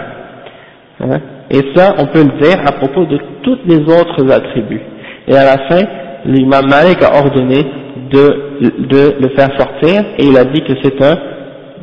[1.50, 4.80] et ça on peut le dire à propos de tous les autres attributs
[5.28, 5.82] et à la fin
[6.24, 7.64] l'imam Malik a ordonné
[8.10, 8.24] de,
[8.60, 11.16] de le faire sortir et il a dit que c'est un,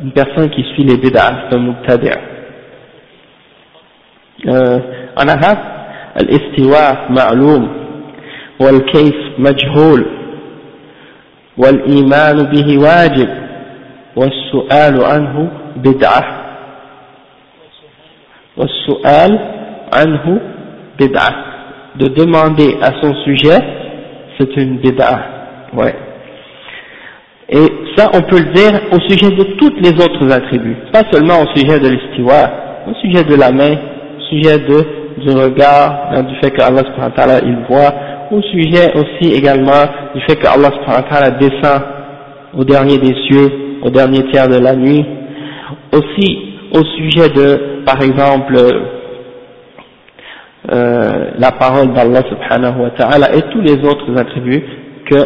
[0.02, 2.10] une personne qui suit les bid'ah, c'est un mubtadi'
[4.46, 4.78] euh,
[5.16, 5.58] en arabe
[6.20, 7.68] الاستواء معلوم
[8.60, 10.06] والكيف مجهول
[11.58, 13.28] والإيمان به واجب
[14.16, 16.24] والسؤال عنه بدعة
[18.56, 19.38] والسؤال
[19.94, 20.40] عنه
[21.00, 21.34] بدعة
[21.98, 23.58] de demander à son sujet
[24.55, 25.19] c'est une bid'a
[25.73, 25.95] ouais.
[27.49, 31.41] Et ça on peut le dire au sujet de toutes les autres attributs pas seulement
[31.41, 32.51] au sujet de l'istiwa
[32.87, 33.75] au sujet de la main
[34.17, 37.93] au sujet de du regard, hein, du fait que Allah subhanahu wa ta'ala il voit
[38.31, 39.83] au sujet aussi également
[40.15, 41.81] du fait que Allah subhanahu wa ta'ala descend
[42.57, 43.51] au dernier des cieux,
[43.83, 45.05] au dernier tiers de la nuit,
[45.93, 46.39] aussi
[46.73, 48.55] au sujet de, par exemple,
[50.69, 54.63] euh, la parole d'Allah subhanahu wa ta'ala et tous les autres attributs
[55.09, 55.17] que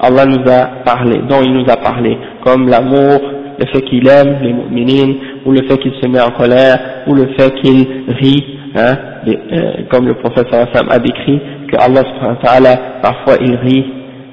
[0.00, 3.20] Allah nous a parlé, dont il nous a parlé, comme l'amour,
[3.58, 7.14] le fait qu'il aime les mu'minines, ou le fait qu'il se met en colère, ou
[7.14, 8.44] le fait qu'il rit,
[8.76, 8.96] hein,
[9.28, 13.86] euh, comme le prophète sallam a décrit, que Allah subhanahu wa ta'ala, parfois il rit,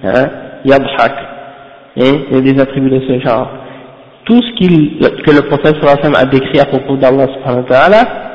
[0.04, 0.26] hein,
[0.66, 1.14] yadhak,
[1.96, 3.50] et il y a des attributs de ce genre.
[4.26, 8.29] Tout ce qu'il, que le prophète sallam a décrit à propos d'Allah subhanahu wa ta'ala,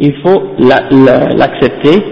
[0.00, 2.02] il faut l'accepter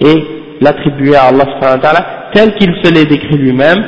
[0.00, 0.24] et
[0.60, 3.84] l'attribuer à Allah subhanahu ta'ala tel qu'il se l'est décrit lui-même,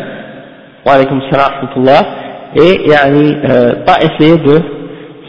[0.84, 1.50] wa alaykum salam
[2.54, 4.58] et euh, pas essayer de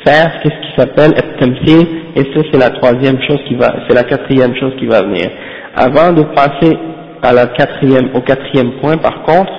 [0.05, 4.03] faire ce qui s'appelle tamthil et ça c'est la troisième chose qui va, c'est la
[4.03, 5.29] quatrième chose qui va venir.
[5.75, 6.77] Avant de passer
[7.21, 9.51] à la quatrième, au quatrième point par contre,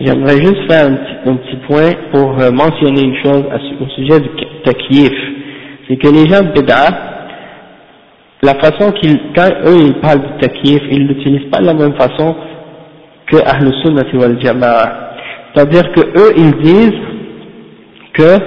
[0.00, 3.44] j'aimerais juste faire un petit, point pour euh, mentionner une chose
[3.80, 4.30] au sujet du
[4.64, 5.12] takyif.
[5.88, 7.11] C'est que les gens de Bid'a,
[8.42, 11.94] la façon qu'ils, quand eux ils parlent du takyif, ils l'utilisent pas de la même
[11.94, 12.34] façon
[13.26, 14.36] que Ahl Sunnah wal.
[15.54, 17.00] C'est-à-dire que eux ils disent
[18.14, 18.38] que,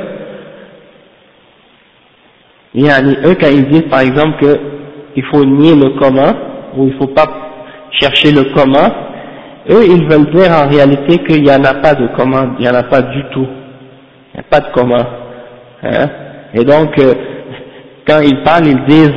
[2.73, 4.37] yani, eux quand ils disent par exemple
[5.13, 6.35] qu'il faut nier le commun,
[6.75, 7.27] ou il faut pas
[7.91, 8.91] chercher le commun,
[9.69, 12.69] eux ils veulent dire en réalité qu'il n'y en a pas de commun, il n'y
[12.69, 13.47] en a pas du tout.
[14.33, 15.07] Il n'y a pas de commun.
[15.83, 16.09] Hein.
[16.53, 17.13] Et donc, euh,
[18.05, 19.13] quand ils parlent, ils disent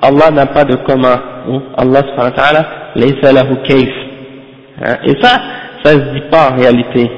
[0.00, 1.20] Allah n'a pas de commun,
[1.76, 3.56] Allah subhanahu wa ta'ala, laysa lahu.
[4.84, 4.96] Hein?
[5.04, 5.36] Et ça,
[5.82, 7.10] ça se dit pas en réalité.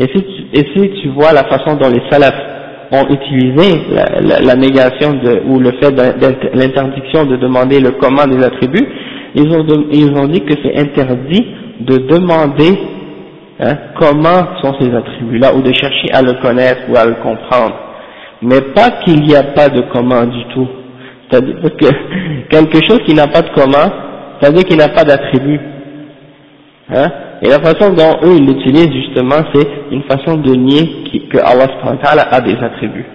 [0.00, 2.40] Et si tu, et si tu vois la façon dont les salafs
[2.90, 8.26] ont utilisé la, la, négation de, ou le fait de, l'interdiction de demander le commun
[8.26, 8.86] des attributs,
[9.34, 11.46] ils ont, ils ont dit que c'est interdit
[11.80, 12.78] de demander
[13.60, 17.76] hein, comment sont ces attributs-là ou de chercher à le connaître ou à le comprendre.
[18.42, 20.68] Mais pas qu'il n'y a pas de commun du tout.
[21.30, 23.92] C'est-à-dire que quelque chose qui n'a pas de commun,
[24.40, 25.60] c'est-à-dire qu'il n'a pas d'attribut.
[26.90, 27.06] Hein?
[27.42, 32.28] Et la façon dont eux ils l'utilisent justement, c'est une façon de nier que Allah
[32.30, 33.06] a des attributs.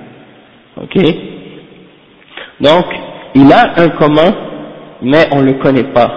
[0.82, 0.98] Ok?
[2.62, 2.86] Donc,
[3.36, 4.34] il a un commun,
[5.02, 6.10] mais on ne le connaît pas.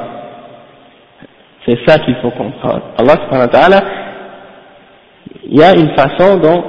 [1.66, 2.82] C'est ça qu'il faut comprendre.
[2.98, 3.82] Allah
[5.48, 6.64] il y a une façon dont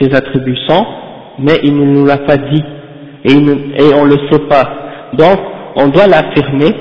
[0.00, 0.86] ses attributs sont,
[1.38, 2.62] mais il ne nous l'a pas dit
[3.24, 3.34] et,
[3.94, 4.68] on ne le sait pas.
[5.14, 5.38] Donc,
[5.76, 6.74] on doit l'affirmer,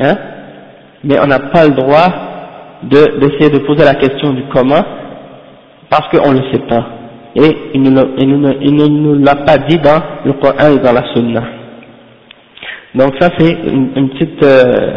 [0.00, 0.16] hein,
[1.04, 2.08] mais on n'a pas le droit
[2.82, 4.84] d'essayer de, poser la question du comment,
[5.88, 6.86] parce qu'on ne le sait pas.
[7.36, 11.42] Et il ne, nous l'a pas dit dans le Coran et dans la Sunna.
[12.94, 14.92] Donc ça c'est une, petite, euh,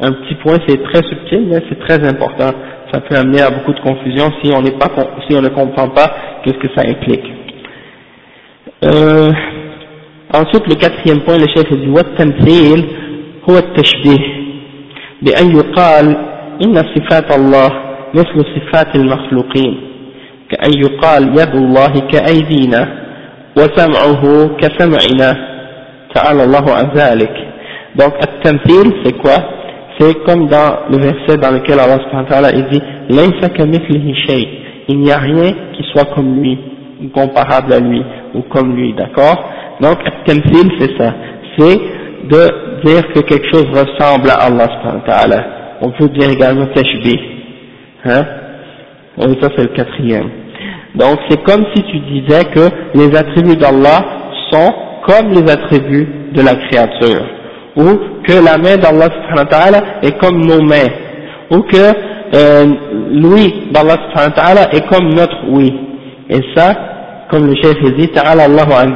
[0.00, 2.50] un petit point, c'est très subtil, mais c'est très important.
[2.92, 4.88] Ça peut amener à beaucoup de confusion si on, pas,
[5.28, 6.10] si on ne comprend pas
[6.44, 7.26] qu'est-ce que ça implique.
[8.84, 9.32] Euh,
[10.42, 12.84] ensuite, le quatrième point, le chef dit والتمثيل
[13.50, 14.18] هو التشبيه
[15.22, 16.16] بأن يقال
[16.64, 17.70] إن صفات الله
[18.14, 19.80] مثل صفات المخلوقين
[20.50, 22.88] كأن يقال يد الله كأيدينا
[23.56, 24.22] وسمعه
[24.60, 25.30] كسمعنا
[26.14, 27.34] تعالى الله عن ذلك
[27.96, 29.38] donc التمثيل c'est quoi
[29.98, 34.48] c'est comme dans le verset dans lequel Allah subhanahu wa ta'ala dit ليس كمثله شيء
[34.88, 36.58] il n'y a rien qui soit comme lui
[37.02, 38.02] ou comparable à lui
[38.34, 39.36] ou comme lui, d'accord
[39.80, 41.14] Donc, tamthil c'est ça,
[41.56, 41.80] c'est
[42.28, 45.44] de dire que quelque chose ressemble à Allah subhanahu wa ta'ala.
[45.80, 47.20] On peut dire également tashbih,
[48.04, 48.24] hein
[49.18, 50.28] Et ça c'est le quatrième.
[50.94, 54.04] Donc c'est comme si tu disais que les attributs d'Allah
[54.50, 54.72] sont
[55.06, 57.24] comme les attributs de la créature,
[57.76, 57.84] ou
[58.26, 60.90] que la main d'Allah subhanahu wa ta'ala est comme nos mains,
[61.50, 61.92] ou que
[62.34, 62.66] euh,
[63.12, 65.72] l'ouïe d'Allah subhanahu wa ta'ala est comme notre oui.
[66.30, 66.74] Et ça,
[67.30, 68.94] comme le chef dit, ta'ala Allahu an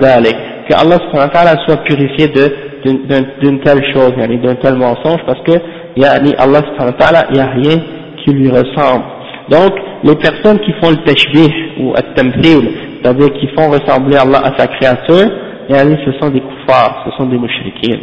[0.67, 5.53] que Allah subhanahu wa ta'ala soit purifié d'une telle chose, d'un tel mensonge, parce que
[5.95, 7.77] yani, Allah subhanahu wa ta'ala, il n'y a rien
[8.23, 9.03] qui lui ressemble.
[9.49, 12.69] Donc, les personnes qui font le tashbih ou le tamthil
[13.01, 15.31] c'est-à-dire qui font ressembler Allah à sa créature,
[15.69, 17.99] yani, ce sont des kuffars, ce sont des mouchriquins.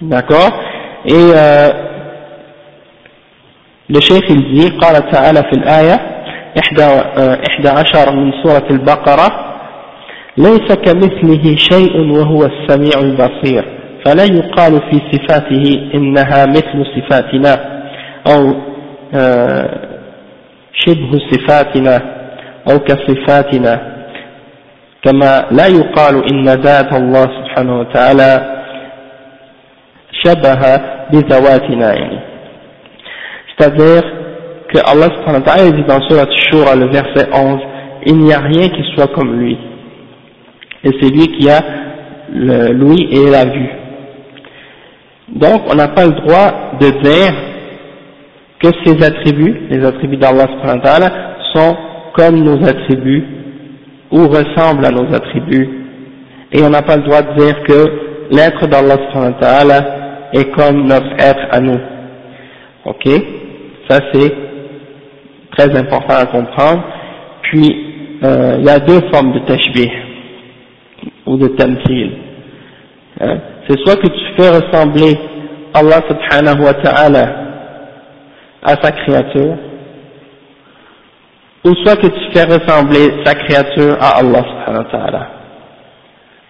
[0.00, 0.50] D'accord
[1.06, 1.68] Et euh,
[3.88, 6.16] le chef il dit, قال تعالى في الآية
[6.58, 9.49] إحدى عشر من سورة البقرة
[10.37, 13.65] ليس كمثله شيء وهو السميع البصير
[14.05, 17.53] فلا يقال في صفاته إنها مثل صفاتنا
[18.33, 18.53] أو
[20.73, 22.01] شبه صفاتنا
[22.71, 23.91] أو كصفاتنا
[25.03, 28.61] كما لا يقال إن ذات الله سبحانه وتعالى
[30.23, 30.61] شبه
[31.11, 32.19] بذواتنا يعني
[33.61, 34.03] c'est-à-dire
[34.73, 37.59] que Allah subhanahu wa ta'ala dit dans Surat Shura, le verset 11,
[38.07, 39.57] il n'y a rien qui soit comme lui.
[40.83, 41.59] Et c'est lui qui a
[42.33, 43.69] l'ouïe et la vue.
[45.29, 47.33] Donc, on n'a pas le droit de dire
[48.59, 50.47] que ces attributs, les attributs d'Allah
[51.53, 51.75] sont
[52.13, 53.25] comme nos attributs
[54.11, 55.69] ou ressemble à nos attributs.
[56.51, 57.85] Et on n'a pas le droit de dire que
[58.31, 58.97] l'être d'Allah
[60.33, 61.79] est comme notre être à nous.
[62.85, 63.07] Ok?
[63.89, 64.33] Ça c'est
[65.57, 66.83] très important à comprendre.
[67.43, 69.89] Puis, euh, il y a deux formes de tashbih,
[71.25, 72.11] ou de tamthil.
[73.19, 73.37] Hein?
[73.67, 75.17] C'est soit que tu fais ressembler
[75.73, 77.35] Allah subhanahu wa ta'ala
[78.63, 79.55] à sa créature,
[81.63, 85.29] ou soit que tu fais ressembler sa créature à Allah subhanahu wa ta'ala.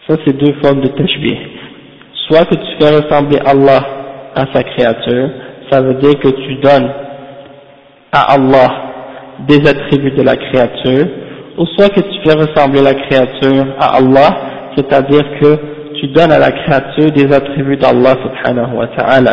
[0.08, 1.38] Ça c'est deux formes de tashbih.
[2.28, 3.82] Soit que tu fais ressembler Allah
[4.36, 5.30] à sa créature,
[5.70, 6.90] ça veut dire que tu donnes
[8.12, 8.70] à Allah
[9.48, 11.08] des attributs de la créature,
[11.58, 15.58] ou soit que tu fais ressembler la créature à Allah, c'est-à-dire que
[16.00, 19.32] tu donnes à la créature des attributs d'Allah subhanahu wa ta'ala.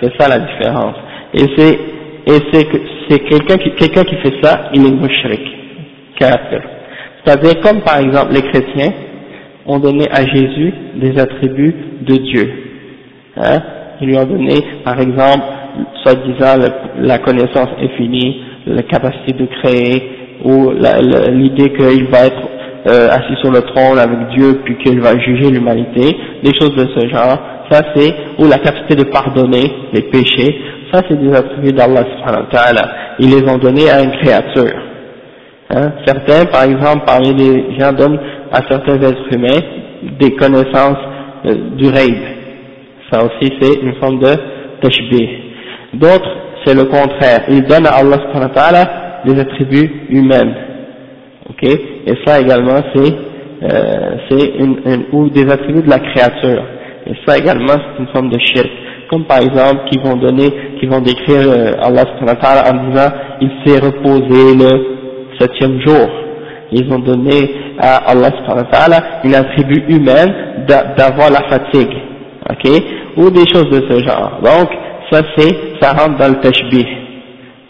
[0.00, 0.96] C'est ça la différence.
[1.34, 1.78] Et c'est,
[2.26, 2.66] et c'est,
[3.08, 5.42] c'est quelqu'un qui, quelqu'un qui fait ça, il est mushrik,
[6.18, 6.62] kafir.
[7.24, 8.92] C'est-à-dire comme par exemple les chrétiens
[9.66, 12.52] ont donné à Jésus des attributs de Dieu.
[13.36, 13.60] Hein?
[14.00, 15.44] Ils lui ont donné, par exemple,
[16.02, 16.56] soi-disant
[16.98, 20.02] la connaissance infinie, la capacité de créer,
[20.44, 20.72] ou
[21.30, 22.42] l'idée qu'il va être
[22.86, 26.86] euh, assis sur le trône avec Dieu puis qu'il va juger l'humanité, des choses de
[26.94, 27.38] ce genre,
[27.70, 30.60] ça c'est, ou la capacité de pardonner les péchés,
[30.92, 34.76] ça c'est des attributs d'Allah subhanahu wa ta'ala, ils les ont donnés à une créature.
[35.70, 35.92] Hein?
[36.06, 38.20] Certains, par exemple, parmi les gens donnent
[38.52, 39.62] à certains êtres humains
[40.20, 40.98] des connaissances
[41.46, 42.18] euh, du raid.
[43.10, 44.30] Ça aussi c'est une forme de
[44.82, 45.28] tashbih.
[45.94, 48.84] D'autres, c'est le contraire, ils donnent à Allah subhanahu wa ta'ala
[49.24, 50.52] des attributs humains
[51.50, 51.62] ok?
[51.62, 53.14] Et ça également c'est
[53.62, 54.16] euh,
[54.58, 56.62] une, une, ou des attributs de la créature.
[57.06, 58.68] Et ça également c'est une forme de shirk.
[59.10, 62.04] Comme par exemple qui vont donner, qui vont décrire euh, Allah
[62.70, 66.08] en disant il s'est reposé le septième jour.
[66.72, 68.30] Ils ont donné à Allah
[69.22, 70.34] une attribut humaine
[70.66, 71.94] d'avoir la fatigue,
[72.50, 72.82] ok,
[73.16, 74.40] ou des choses de ce genre.
[74.42, 74.68] Donc
[75.10, 76.86] ça c'est, ça rentre dans le tashbih,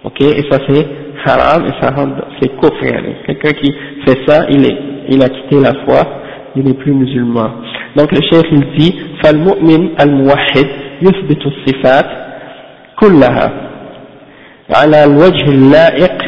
[0.05, 0.87] ok, et ça c'est
[1.27, 2.11] haram et ça rend,
[2.41, 3.73] c'est kufr, quelqu'un qui
[4.07, 6.03] fait ça, il, est, il a quitté la foi,
[6.57, 7.51] il n'est plus musulman.
[7.97, 10.67] Donc le chef il dit, فالمؤمن الموحد
[11.03, 12.07] يثبت الصفات
[12.97, 13.53] كلها
[14.77, 16.23] على الوجه اللائق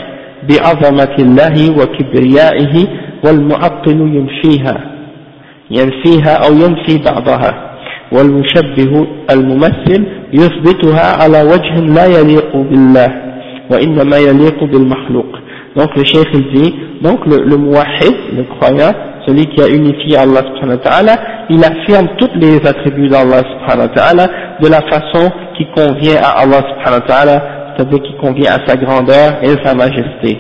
[0.49, 2.87] بعظمة الله وكبريائه
[3.25, 4.77] والمعطل ينفيها
[5.71, 7.77] ينفيها أو ينفي بعضها
[8.13, 13.26] والمشبه الممثل يثبتها على وجه لا يليق بالله
[15.77, 18.93] donc le cheikh il dit donc le, le le croyant
[19.27, 21.17] celui qui a unifié Allah subhanahu wa ta'ala
[21.51, 24.29] il affirme tous les attributs d'Allah subhanahu wa ta'ala
[24.61, 27.43] de la façon qui convient à Allah subhanahu wa ta'ala
[27.77, 30.39] c'est-à-dire qui convient à sa grandeur et sa majesté.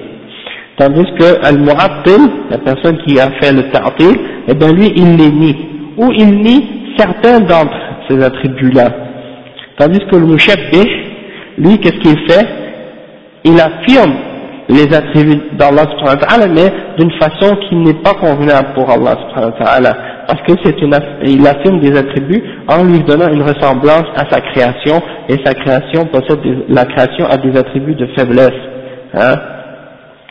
[0.78, 4.16] Tandis que al-mu'attil la personne qui a fait le ta'til
[4.48, 5.56] eh bien lui il les nie
[5.96, 6.64] ou il nie
[6.96, 7.76] certains d'entre
[8.08, 8.90] ces attributs là
[9.78, 10.86] tandis que le mushabbih
[11.58, 12.46] lui qu'est-ce qu'il fait?
[13.46, 14.14] Il affirme
[14.68, 15.84] les attributs d'Allah
[16.48, 19.16] mais d'une façon qui n'est pas convenable pour Allah.
[20.26, 24.40] Parce que c'est une, il affirme des attributs en lui donnant une ressemblance à sa
[24.40, 28.50] création, et sa création possède la création a des attributs de faiblesse.
[29.14, 29.34] Hein.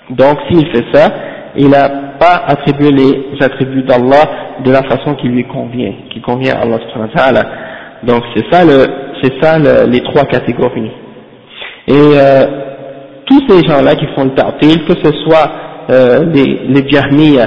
[0.09, 1.07] Donc s'il fait ça,
[1.55, 1.87] il n'a
[2.19, 7.43] pas attribué les attributs d'Allah de la façon qui lui convient, qui convient à Allah.
[8.03, 8.85] Donc c'est ça le,
[9.21, 10.91] c'est ça le, les trois catégories.
[11.87, 12.74] Et euh,
[13.25, 15.51] tous ces gens-là qui font le ta'til, que ce soit
[15.89, 17.39] euh, les, les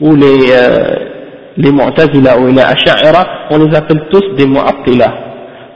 [0.00, 0.94] ou les, euh,
[1.56, 5.14] les Mu'tazila ou les Asha'ira, on les appelle tous des Mu'attila.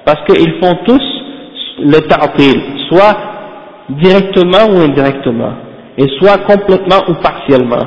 [0.04, 1.02] Parce qu'ils font tous
[1.80, 3.16] le ta'til, soit
[3.90, 5.52] directement ou indirectement,
[5.96, 7.86] et soit complètement ou partiellement.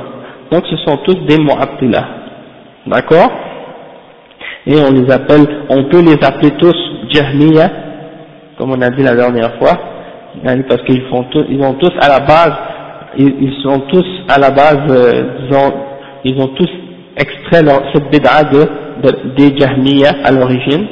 [0.52, 2.08] Donc ce sont tous des Mu'attila.
[2.88, 3.32] D'accord?
[4.68, 6.76] Et on les appelle, on peut les appeler tous
[7.10, 7.70] Jahmiya,
[8.58, 9.91] comme on a dit la dernière fois,
[10.68, 12.54] parce qu'ils font tous, ils ont tous à la base,
[13.18, 15.24] ils, sont tous à la base, euh,
[16.24, 16.70] ils ont tous
[17.18, 17.62] extrait
[17.94, 18.60] cette bid'a de,
[19.04, 20.88] de, des Jahmiya à l'origine,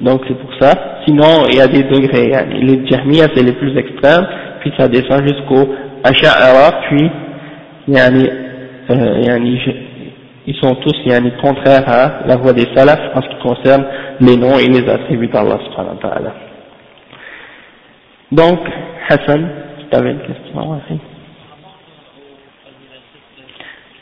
[0.00, 0.72] donc c'est pour ça.
[1.06, 2.32] Sinon, il y a des degrés.
[2.60, 4.26] Les Jahmiya c'est les plus extrêmes,
[4.60, 5.68] puis ça descend jusqu'au
[6.04, 7.10] Asha'ara, puis
[7.88, 8.28] yani,
[8.90, 9.60] euh, yani,
[10.46, 13.84] ils sont tous yani, contraires à la voie des salafs en ce qui concerne
[14.20, 16.47] les noms et les attributs d'Allah subhanahu wa ta'ala.
[18.32, 18.58] Donc,
[19.08, 19.48] Hassan,
[19.90, 20.80] tu avais une question,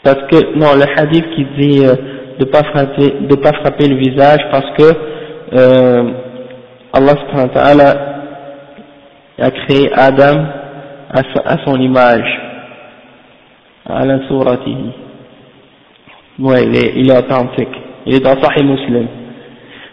[0.03, 1.95] Parce que, non, le hadith qui dit euh,
[2.39, 4.93] de pas, frapper, de pas frapper le visage parce que
[5.53, 6.11] euh,
[6.93, 7.95] Allah subhanahu wa ta'ala
[9.39, 10.45] a créé Adam
[11.11, 12.41] à, à son image,
[13.89, 14.93] à la suratihi.
[16.39, 17.75] Ouais, il est, il est authentique.
[18.07, 19.07] Il est dans Sahih Muslim.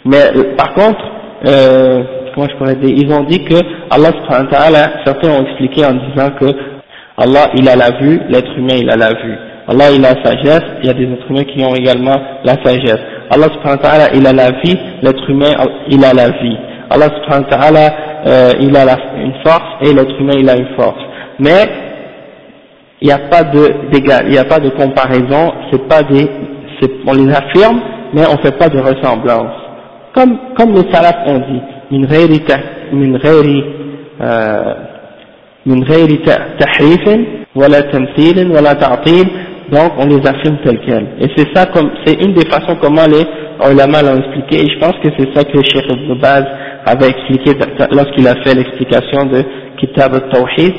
[0.06, 1.02] Mais par contre,
[1.46, 2.04] euh,
[2.34, 3.56] comment je pourrais dire, ils ont dit que
[3.90, 6.46] Allah subhanahu wa ta'ala, certains ont expliqué en disant que
[7.18, 9.38] Allah il a la vue, l'être humain il a la vue.
[9.68, 12.54] Allah il a la sagesse, il y a des êtres humains qui ont également la
[12.64, 13.00] sagesse.
[13.30, 15.54] Allah subhanahu wa ta'ala il a la vie, l'être humain
[15.90, 16.58] il a la vie.
[16.90, 17.94] Allah subhanahu wa ta'ala
[18.26, 21.02] euh, il a la, une force et l'être humain il a une force.
[21.40, 21.68] Mais
[23.02, 26.30] il n'y a pas de d'égal, il n'y a pas de comparaison, c'est pas des,
[27.06, 27.80] on les affirme,
[28.14, 29.54] mais on fait pas de ressemblance.
[30.16, 31.62] Comme, comme les salafs ont dit,
[31.93, 32.29] min غير
[32.93, 33.65] من غير
[35.67, 36.09] من غير
[36.61, 37.05] تحريف
[37.55, 39.29] ولا تمثيل ولا تعطيل
[39.71, 41.07] donc on les affirme tels quels.
[41.21, 43.25] Et c'est ça comme, c'est une des façons comment les
[43.71, 46.45] ulama l'ont expliqué, et je pense que c'est ça que Cheikh Ibn Baz
[46.87, 47.53] avait expliqué
[47.91, 49.43] lorsqu'il a fait l'explication de
[49.79, 50.75] Kitab al-Tawhid,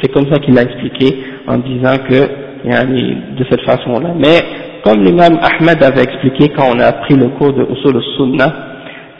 [0.00, 2.20] c'est comme ça qu'il a expliqué en disant que,
[2.64, 4.14] de cette façon-là.
[4.16, 4.40] Mais,
[4.82, 8.52] comme l'imam Ahmed avait expliqué quand on a appris le cours de Usul al-Sunnah,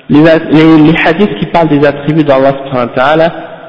[0.10, 2.54] les, hadiths qui parlent des attributs d'Allah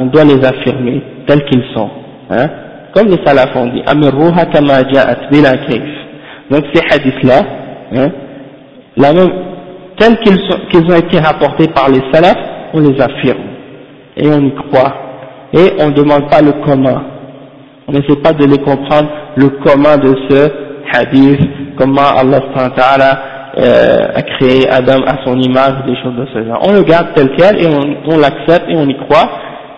[0.00, 1.90] on doit les affirmer tels qu'ils sont.
[2.30, 2.48] Hein
[2.94, 5.52] comme les salafs ont dit, Amirruha kama ja'at bila.
[6.50, 7.40] Donc ces hadiths-là,
[7.94, 8.08] hein,
[9.98, 10.38] tels qu'ils,
[10.70, 12.38] qu'ils ont été rapportés par les salafs,
[12.72, 13.38] on les affirme.
[14.16, 14.94] Et on y croit.
[15.52, 17.00] Et on ne demande pas le comment.
[17.86, 20.50] On n'essaie pas de les comprendre le comment de ce
[20.92, 21.40] hadith,
[21.76, 22.40] comment Allah
[23.58, 26.60] euh, a créé Adam à son image, des choses de ce genre.
[26.62, 29.28] On le garde tel quel et on, l'accepte et on y croit,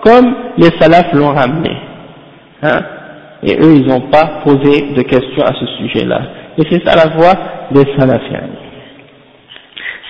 [0.04, 1.76] comme les salafs l'ont ramené.
[2.62, 2.80] Hein
[3.42, 6.20] et eux ils n'ont pas posé de questions à ce sujet-là.
[6.58, 7.34] Et c'est ça la voie
[7.70, 8.42] des salafiens.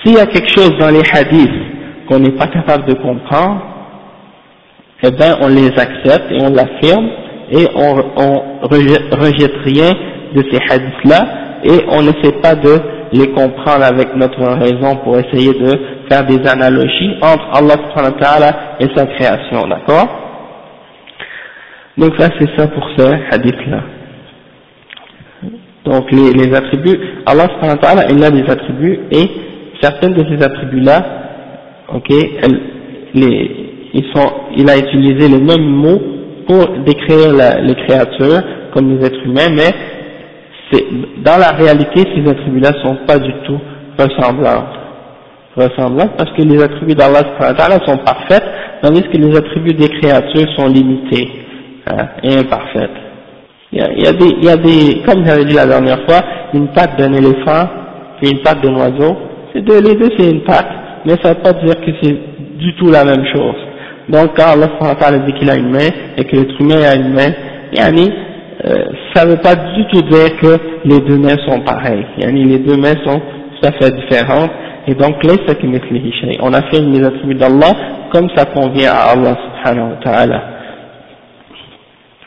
[0.03, 1.51] S'il y a quelque chose dans les hadiths
[2.09, 3.63] qu'on n'est pas capable de comprendre,
[5.05, 7.09] eh bien on les accepte et on l'affirme
[7.53, 9.93] et on, on rejette, rien
[10.35, 11.27] de ces hadiths-là
[11.65, 12.81] et on n'essaie pas de
[13.13, 19.07] les comprendre avec notre raison pour essayer de faire des analogies entre Allah et sa
[19.07, 20.09] création, d'accord?
[21.99, 23.03] Donc ça c'est ça pour ce
[23.35, 23.83] hadith-là.
[25.85, 27.49] Donc les, attributs, Allah
[28.11, 29.27] il a des attributs et
[29.81, 31.01] certains de ces attributs-là,
[31.95, 32.11] ok,
[33.15, 36.01] ils sont, il a utilisé les mêmes mots
[36.47, 37.33] pour décrire
[37.63, 38.43] les créatures
[38.73, 39.71] comme les êtres humains, mais
[41.25, 43.59] dans la réalité ces attributs-là sont pas du tout
[43.99, 44.65] ressemblants.
[45.57, 47.23] Ressemblants parce que les attributs d'Allah
[47.87, 48.43] sont parfaits,
[48.83, 51.29] tandis que les attributs des créatures sont limités
[52.23, 52.91] et imparfaite.
[53.73, 56.21] Il y, a, des, il y a des, comme j'avais dit la dernière fois,
[56.55, 57.69] une patte d'un éléphant
[58.21, 59.17] et une patte d'un oiseau,
[59.53, 60.69] c'est les deux c'est une patte,
[61.05, 62.17] mais ça ne veut pas dire que c'est
[62.59, 63.55] du tout la même chose.
[64.09, 67.33] Donc quand Allah dit qu'il a une main et que l'être humain a une main,
[67.73, 68.11] yani,
[69.15, 72.07] ça ne veut pas du tout dire que les deux mains sont pareilles.
[72.19, 74.51] Yani, les deux mains sont tout à fait différentes.
[74.87, 75.35] Et donc, là,
[76.41, 77.73] on a fait les attributs d'Allah
[78.13, 80.43] comme ça convient à Allah subhanahu wa ta'ala.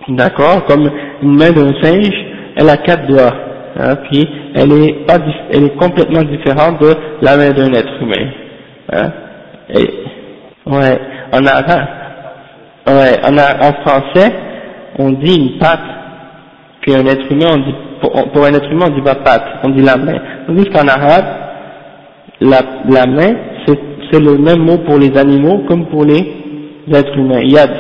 [0.08, 0.66] D'accord?
[0.66, 0.90] Comme
[1.22, 2.14] une main d'un singe,
[2.56, 3.34] elle a quatre doigts,
[3.80, 5.18] hein, puis elle est, pas,
[5.52, 8.30] elle est complètement différente de la main d'un être humain.
[8.92, 9.12] Hein,
[9.70, 9.90] et,
[10.66, 11.00] ouais,
[11.32, 11.88] en arabe,
[12.88, 14.32] ouais, en, en français,
[15.00, 15.80] on dit une patte,
[16.86, 19.82] qu'un être humain, on dit, pour, un être humain, on dit pas patte, on dit
[19.82, 20.20] la main.
[20.48, 21.26] Tandis qu'en arabe,
[22.42, 23.34] la, main,
[23.66, 26.26] c'est le même mot pour les animaux comme pour les
[26.94, 27.42] êtres humains.
[27.42, 27.72] Yad,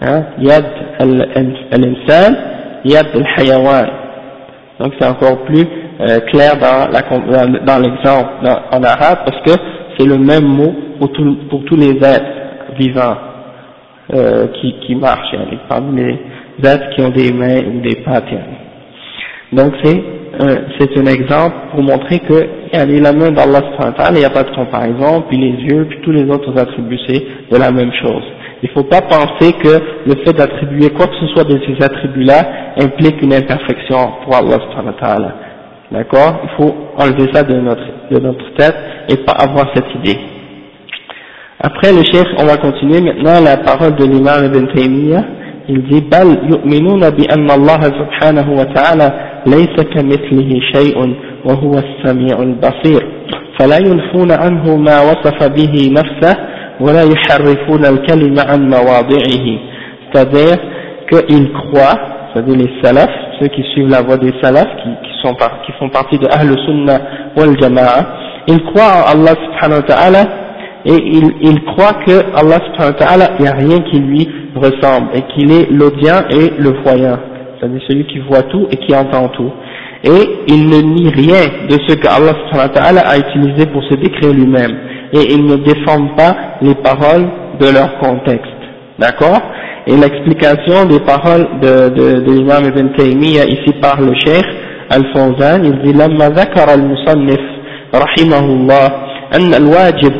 [0.00, 0.64] hein, yad
[0.98, 2.36] al-insan,
[2.84, 3.86] yad al-hayawan.
[4.78, 5.66] Donc c'est encore plus
[6.00, 8.30] euh, clair dans, l'exemple
[8.70, 9.60] en arabe parce que
[9.98, 12.24] c'est le même mot pour, tous les êtres
[12.78, 13.16] vivants
[14.14, 14.46] euh,
[14.86, 16.18] qui, marchent, hein, parmi les
[16.64, 18.32] êtres qui ont des mains ou des pattes.
[19.52, 20.02] Donc c'est
[20.78, 23.60] c'est un exemple pour montrer que la main d'Allah
[24.10, 27.24] il n'y a pas de comparaison, puis les yeux, puis tous les autres attributs, c'est
[27.50, 28.22] de la même chose.
[28.62, 31.84] Il ne faut pas penser que le fait d'attribuer quoi que ce soit de ces
[31.84, 35.32] attributs-là implique une imperfection pour Allah subhanahu.
[35.92, 36.40] D'accord?
[36.42, 38.76] Il faut enlever ça de notre, de notre tête
[39.08, 40.18] et pas avoir cette idée.
[41.60, 45.24] Après le chef, on va continuer maintenant la parole de l'imam Ibn Taymiyyah.
[45.68, 49.12] Il dit بل يؤمنون بأن الله سبحانه وتعالى
[49.46, 51.14] ليس كمثله شيء
[51.44, 53.02] وهو السميع البصير
[53.58, 56.36] فلا ينفون عنه ما وصف به نفسه
[56.80, 59.46] ولا يحرفون الكلمة عن مواضعه
[60.12, 60.56] c'est-à-dire
[61.10, 61.98] qu'ils croient
[62.32, 65.72] c'est-à-dire les salafs ceux qui suivent la voie des salafs qui, qui, sont par, qui
[65.72, 67.00] font partie de Ahl Sunnah
[67.36, 68.00] wal Jama'a
[68.46, 70.47] ils croient en Allah subhanahu wa ta'ala
[70.87, 74.27] et ils, ils croient que Allah subhanahu wa ta'ala il n'y a rien qui lui
[74.55, 77.17] ressemble et qu'il est l'audient et le voyant
[77.59, 79.51] c'est-à-dire celui qui voit tout et qui entend tout
[80.03, 84.75] et il ne nie rien de ce que Allah a utilisé pour se décrire lui-même
[85.13, 87.27] et il ne déforme pas les paroles
[87.59, 88.51] de leur contexte
[88.99, 89.41] d'accord
[89.87, 94.45] et l'explication des paroles de, de, de l'imam Ibn Taymiyyah ici par le cheikh
[94.89, 97.39] Al-Fawzan il dit لما ذكر المصنف
[97.95, 98.87] رحمه الله
[99.35, 100.13] أن الواجب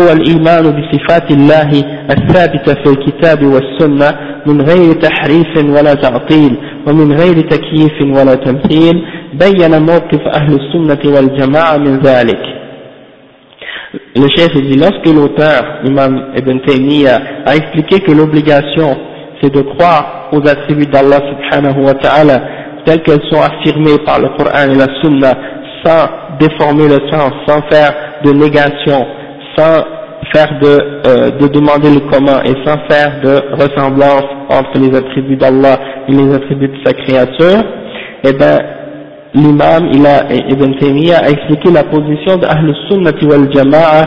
[0.00, 1.70] هو الإيمان بصفات الله
[2.10, 6.56] الثابتة في الكتاب والسنة من غير تحريف ولا تعطيل
[6.86, 12.58] ومن غير تكييف ولا تمثيل بين موقف أهل السنة والجماعة من ذلك
[14.16, 18.96] Le chef dit, lorsque l'auteur, Imam Ibn Taymiyyah, a expliqué que l'obligation,
[19.40, 22.38] c'est de croire aux attributs d'Allah subhanahu wa ta'ala,
[22.84, 25.32] telles qu'elles sont affirmées par le Coran et la Sunna,
[25.82, 26.06] sans
[26.38, 27.92] déformer le sens, sans faire
[28.24, 29.06] de négation,
[29.56, 29.84] sans
[30.34, 30.68] faire de,
[31.06, 36.12] euh, de demander le comment et sans faire de ressemblance entre les attributs d'Allah et
[36.12, 37.62] les attributs de sa créature,
[38.24, 38.58] eh bien,
[39.34, 44.02] l'imam Ibn Taymiyyah a expliqué la position d'Ahl Sunnah wal Jama'a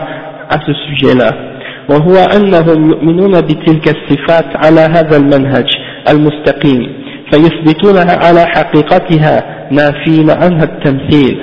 [0.49, 1.51] à ce sujet-là.
[1.89, 5.65] وهو أنهم يؤمنون بتلك الصفات على هذا المنهج
[6.09, 6.87] المستقيم
[7.31, 11.37] فيثبتونها على حقيقتها نافين عنها التمثيل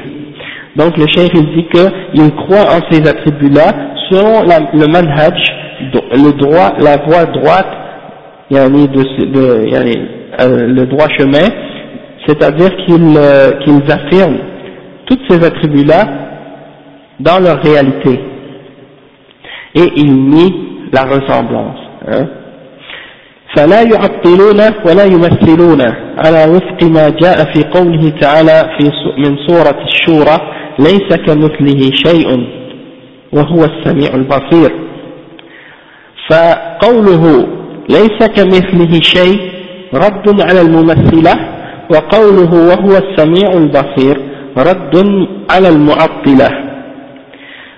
[0.76, 3.72] donc le cheikh il dit qu'il croit en ces attributs-là
[4.10, 5.34] selon la, le manhaj,
[6.12, 7.68] le droit, la voie droite,
[8.50, 9.96] yani de, de, yani,
[10.40, 11.46] euh, le droit chemin,
[12.26, 14.38] c'est-à-dire qu'ils euh, qu'ils affirment
[15.06, 16.04] tous ces attributs-là
[17.20, 18.20] dans leur réalité
[19.74, 20.54] et ils nient
[20.92, 21.78] la ressemblance.
[22.06, 22.26] Hein.
[23.56, 25.80] فلا يعطلون ولا يمثلون
[26.18, 32.47] على وفق ما جاء في قوله تعالى في من سورة الشورى ليس كمثله شيء
[33.33, 34.71] وهو السميع البصير.
[36.29, 37.47] فقوله
[37.89, 39.39] ليس كمثله شيء
[39.93, 41.33] رد على الممثلة
[41.91, 44.17] وقوله وهو السميع البصير
[44.57, 44.95] رد
[45.49, 46.49] على المعطلة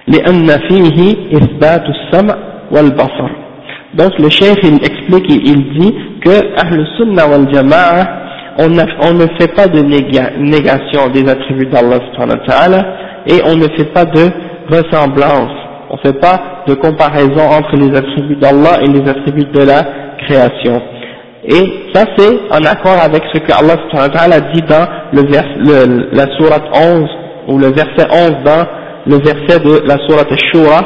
[0.08, 2.36] لأن فيه إثبات السمع
[2.72, 3.30] والبصر.
[3.96, 5.94] Donc le chef il explique il dit
[6.24, 8.25] que Ahl Sunnah wal Jama'a
[8.58, 8.70] on,
[9.14, 12.00] ne fait pas de négation des attributs d'Allah
[13.28, 14.30] et on ne fait pas de
[14.70, 15.52] ressemblance,
[15.90, 19.84] on ne fait pas de comparaison entre les attributs d'Allah et les attributs de la
[20.26, 20.82] création.
[21.48, 26.26] Et ça c'est en accord avec ce que Allah dit dans le vers, le, la
[26.38, 27.10] sourate 11,
[27.48, 28.66] ou le verset 11 dans
[29.08, 30.82] le verset de la sourate Shura,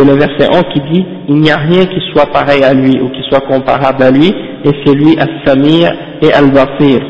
[0.00, 3.00] c'est le verset 11 qui dit il n'y a rien qui soit pareil à lui
[3.00, 4.28] ou qui soit comparable à lui
[4.64, 5.92] et c'est lui As-Samir
[6.22, 7.00] et Al-Basir.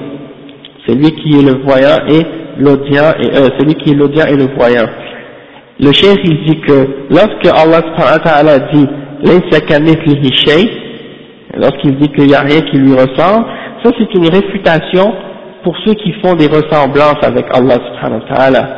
[0.87, 2.27] C'est lui qui est le voyant et
[2.59, 4.89] l'audient et euh, celui qui est l'audient et le voyant.
[5.79, 7.83] Le chef il dit que lorsque Allah
[8.25, 8.87] ta'ala dit
[11.57, 13.47] lorsqu'il dit qu'il n'y a rien qui lui ressemble
[13.85, 15.15] ça c'est une réfutation
[15.63, 18.69] pour ceux qui font des ressemblances avec Allah subhanahu wa ta'ala.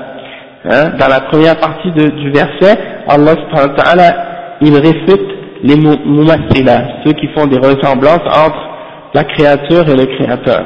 [0.64, 2.78] Hein, dans la première partie du verset,
[3.08, 4.14] Allah subhanahu wa ta'ala,
[4.60, 5.28] il réfute
[5.62, 8.68] les mumassila, ceux qui font des ressemblances entre
[9.14, 10.64] la créature et le créateur.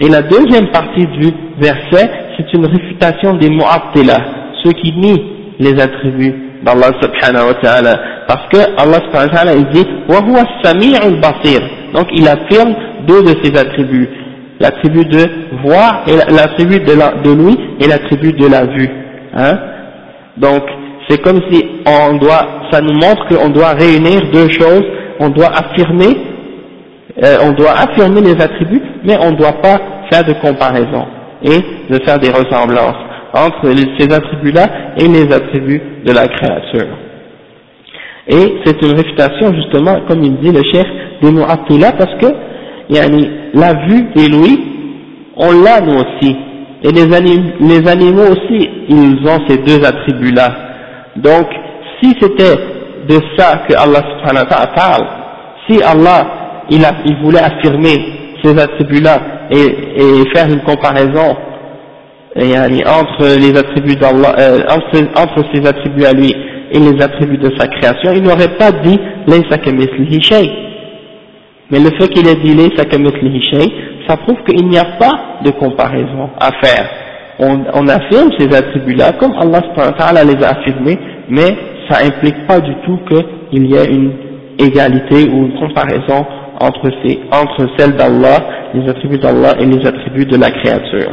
[0.00, 4.16] Et la deuxième partie du verset, c'est une réfutation des mu'attila,
[4.62, 5.22] ceux qui nient
[5.58, 8.00] les attributs d'Allah subhanahu wa ta'ala.
[8.26, 10.20] Parce que Allah subhanahu wa ta'ala, il dit, wa.
[11.94, 12.74] Donc il affirme
[13.06, 14.08] deux de ses attributs.
[14.60, 15.26] L'attribut de
[15.62, 18.90] voir et l'attribut de, de l'ouïe et l'attribut de la vue.
[19.34, 19.58] Hein
[20.38, 20.62] Donc,
[21.08, 24.84] c'est comme si on doit, ça nous montre qu'on doit réunir deux choses,
[25.20, 26.16] on doit affirmer,
[27.22, 29.78] euh, on doit affirmer les attributs, mais on ne doit pas
[30.10, 31.06] faire de comparaison
[31.42, 32.96] et de faire des ressemblances
[33.32, 34.66] entre ces attributs-là
[34.98, 36.88] et les attributs de la créature.
[38.28, 40.86] Et c'est une réfutation justement, comme il dit le chef,
[41.22, 42.26] des là parce que
[42.90, 44.60] yani, la vue et l'ouïe,
[45.36, 46.36] on l'a nous aussi.
[46.82, 50.66] Et les, les animaux aussi, ils ont ces deux attributs-là.
[51.16, 51.46] Donc,
[52.00, 52.56] si c'était
[53.08, 55.06] de ça que Allah subhanahu wa ta'ala parle,
[55.68, 56.26] si Allah,
[56.70, 57.96] il, a, il voulait affirmer
[58.42, 59.18] ces attributs-là
[59.50, 61.36] et, et, faire une comparaison
[62.36, 66.34] entre les attributs d'Allah, euh, entre, entre ses attributs à lui
[66.70, 70.50] et les attributs de sa création, il n'aurait pas dit «Laysa kamithlihi shay».
[71.70, 73.72] Mais le fait qu'il ait dit «Laysa kamithlihi shay»,
[74.08, 77.05] ça prouve qu'il n'y a pas de comparaison à faire
[77.39, 80.99] On, on affirme ces attributs-là comme Allah les a affirmés,
[81.29, 81.55] mais
[81.89, 84.11] ça implique pas du tout qu'il y ait une
[84.59, 86.25] égalité ou une comparaison
[86.59, 88.37] entre, ces, entre celles d'Allah,
[88.75, 91.11] les attributs d'Allah et les attributs de la créature.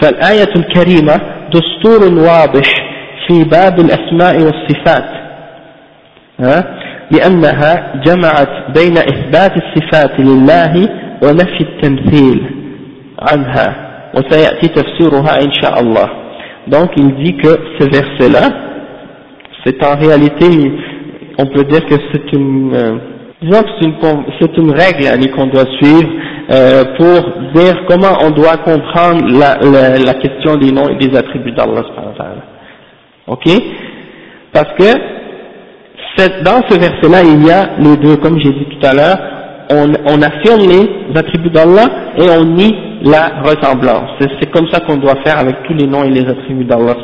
[0.00, 1.20] فالآية الكريمة
[1.54, 2.68] دستور واضح
[3.28, 5.04] في باب الأسماء والصفات
[7.10, 8.48] لأنها جمعت
[8.78, 10.88] بين إثبات الصفات لله
[11.22, 12.50] ونفي التمثيل
[13.32, 13.83] عنها
[14.14, 16.08] وسيأتي تفسيرها إن شاء الله
[16.68, 17.48] donc il dit que
[17.78, 18.48] ce verset là
[19.64, 20.46] c'est en réalité
[21.38, 22.96] on peut dire que c'est une euh,
[23.42, 26.10] disons que c'est une, c'est une règle qu'on doit suivre
[26.52, 31.16] euh, pour dire comment on doit comprendre la, la, la question des noms et des
[31.16, 31.82] attributs d'Allah
[33.26, 33.46] ok
[34.52, 35.20] parce que
[36.44, 39.18] dans ce verset-là, il y a les deux, comme j'ai dit tout à l'heure,
[39.70, 41.86] on, on, affirme les attributs d'Allah
[42.18, 42.74] et on nie
[43.05, 44.09] la ressemblance.
[44.19, 46.95] C'est comme ça qu'on doit faire avec tous les noms et les attributs d'Allah.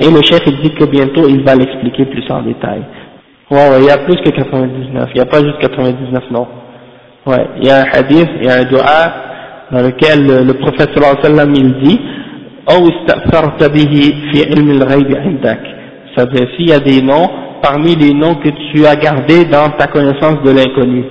[0.00, 2.82] Et le chef il dit que bientôt il va l'expliquer plus en détail.
[3.50, 6.46] Ouais, il y a plus que 99, il n'y a pas juste 99 noms.
[7.26, 9.12] Ouais, il y a un hadith, il y a un dua
[9.70, 12.00] dans lequel le, le prophète sallallahu il dit
[16.16, 17.28] ça veut dire s'il y a des noms
[17.62, 21.04] parmi les noms que tu as gardés dans ta connaissance de l'inconnu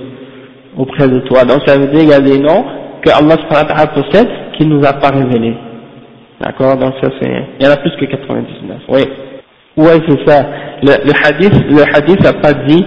[0.76, 1.44] auprès de toi.
[1.44, 2.64] Donc ça veut dire qu'il y a des noms
[3.02, 5.54] que Allah possède qui nous a pas révélés.
[6.40, 6.76] D'accord?
[6.76, 8.78] Donc ça c'est, il y en a plus que 99.
[8.88, 9.00] Oui.
[9.76, 10.44] Ouais, c'est ça.
[10.82, 12.84] Le, le, hadith, le hadith n'a pas dit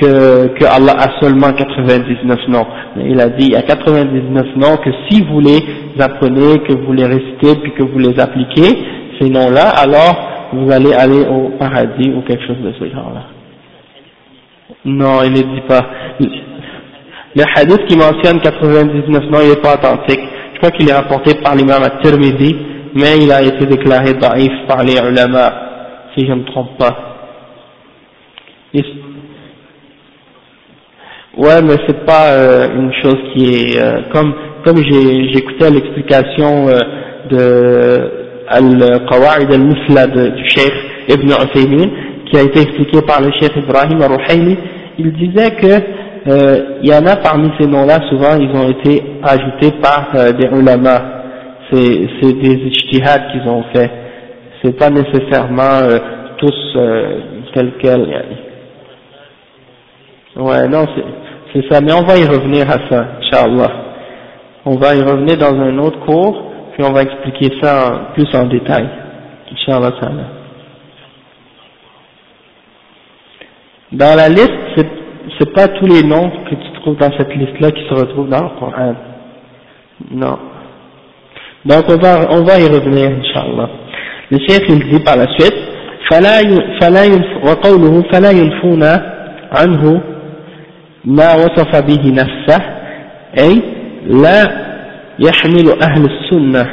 [0.00, 2.66] que, que Allah a seulement 99 noms.
[2.96, 5.60] Il a dit il y a 99 noms que si vous les
[5.98, 8.78] apprenez, que vous les récitez, puis que vous les appliquez,
[9.20, 13.24] ces noms-là, alors vous allez aller au paradis ou quelque chose de ce genre-là.
[14.84, 15.86] Non, il ne dit pas.
[17.36, 20.20] Le hadith qui mentionne 99 noms, il n'est pas authentique.
[20.54, 22.56] Je crois qu'il est rapporté par l'imam al-Tirmidhi,
[22.94, 25.52] mais il a été déclaré daif par les ulama,
[26.14, 27.10] si je ne me trompe pas.
[31.36, 36.78] Ouais, mais c'est pas euh, une chose qui est euh, comme comme j'écoutais l'explication euh,
[37.30, 38.10] de
[38.48, 40.72] Al-Qawa'id al-Musla du Cheikh
[41.08, 41.88] Ibn Uthaymin,
[42.26, 44.58] qui a été expliqué par le Cheikh Ibrahim al-Ruhayli,
[44.98, 45.82] il disait que
[46.28, 50.32] euh, il y en a parmi ces noms-là, souvent ils ont été ajoutés par euh,
[50.32, 51.22] des ulama,
[51.70, 53.90] c'est des ijtihad qu'ils ont fait,
[54.62, 55.98] c'est pas nécessairement euh,
[56.36, 57.20] tous euh,
[57.54, 58.24] tels quels.
[60.36, 60.86] Ouais, non,
[61.54, 63.72] c'est ça, mais on va y revenir à ça, Inch'Allah.
[64.66, 68.44] On va y revenir dans un autre cours, puis on va expliquer ça plus en
[68.44, 68.86] détail,
[69.52, 69.90] Inch'Allah
[73.92, 74.59] Dans la liste,
[75.39, 78.29] c'est, c'est pas tous les noms que tu trouves dans cette liste-là qui se retrouvent
[78.29, 78.95] dans le Coran.
[80.11, 80.37] Non.
[81.65, 83.69] Donc on va, on va y revenir, Inch'Allah.
[84.31, 85.75] Le chef il dit par la suite,
[86.09, 86.41] فلا
[86.81, 87.03] فلا
[87.43, 88.83] وقوله فلا ينفون
[89.51, 90.01] عنه
[91.05, 92.61] ما وصف به نفسه
[93.39, 93.61] أي
[94.05, 94.65] لا
[95.19, 96.69] يحمل أهل السنة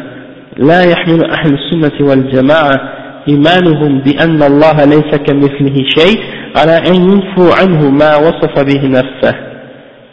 [0.56, 2.80] لا يحمل أهل السنة والجماعة
[3.29, 6.19] إيمانهم بأن الله ليس كمثله شيء
[6.55, 9.35] على أن ينفوا عنه ما وصف به نفسه.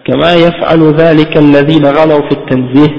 [0.05, 2.93] كما يفعل ذلك الذين غلوا في التنزيه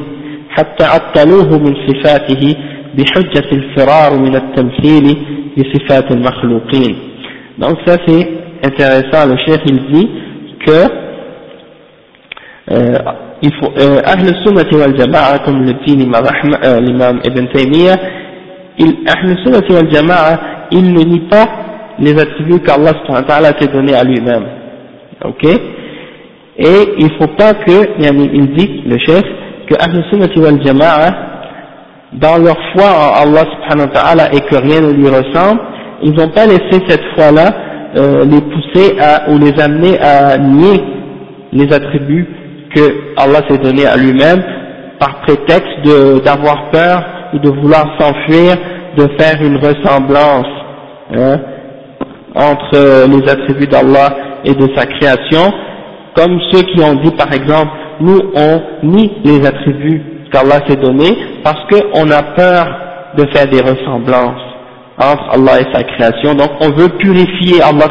[0.49, 2.55] حتى عطلوه من صفاته
[2.97, 5.18] بحجة الفرار من التمثيل
[5.57, 6.95] بصفات المخلوقين.
[7.57, 8.28] Donc ça c'est
[8.63, 9.26] intéressant.
[9.28, 10.09] Le chef il dit
[10.66, 11.05] que
[12.72, 12.97] euh,
[13.41, 17.95] il faut, euh, Ahl Sunnati wal Jama'a, comme le dit euh, l'imam Ibn Taymiyyah,
[18.78, 20.39] Jama'a,
[20.71, 21.45] il ne nie pas
[21.99, 24.45] les attributs qu'Allah s'est donné à lui-même.
[25.23, 25.43] Ok?
[26.57, 29.23] Et il ne faut pas que, il dit, le chef,
[29.67, 31.09] que Ahl Sunnati wal Jama'a,
[32.13, 35.59] dans leur foi en Allah subhanahu ta'ala et que rien ne lui ressemble,
[36.01, 37.51] ils n'ont pas laissé cette foi-là
[37.97, 40.82] euh, les pousser à, ou les amener à nier
[41.51, 42.28] les attributs
[42.73, 42.82] que
[43.17, 44.43] Allah s'est donné à lui-même
[44.99, 47.03] par prétexte d'avoir peur
[47.39, 48.55] de vouloir s'enfuir,
[48.97, 50.47] de faire une ressemblance
[51.13, 51.39] hein,
[52.36, 55.51] entre les attributs d'Allah et de sa création,
[56.15, 61.17] comme ceux qui ont dit par exemple, nous on nie les attributs qu'Allah s'est donnés
[61.43, 62.65] parce qu'on a peur
[63.17, 64.41] de faire des ressemblances
[64.97, 67.88] entre Allah et sa création, donc on veut purifier Allah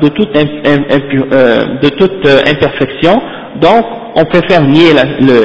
[0.00, 3.20] de toute, euh, de toute euh, imperfection,
[3.60, 3.84] donc
[4.14, 4.92] on préfère nier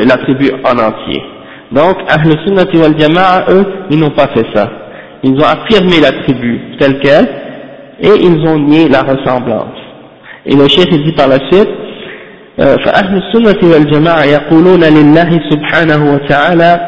[0.05, 1.23] l'attribut en entier.
[1.72, 4.70] Donc, Ahl Sunnati wal Jama'a, eux, ils n'ont pas fait ça.
[5.22, 7.26] Ils ont affirmé l'attribut tel quel,
[8.00, 9.78] et ils ont nié la ressemblance.
[10.44, 11.68] Et le chef dit par la suite,
[12.58, 16.80] فأهل السنة والجماعة يقولون لله سبحانه وتعالى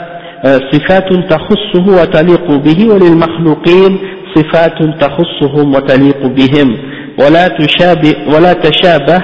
[0.73, 3.99] صفات تخصه وتليق به وللمخلوقين
[4.35, 6.77] صفات تخصهم وتليق بهم
[7.21, 9.19] ولا تشابه ولا تشابه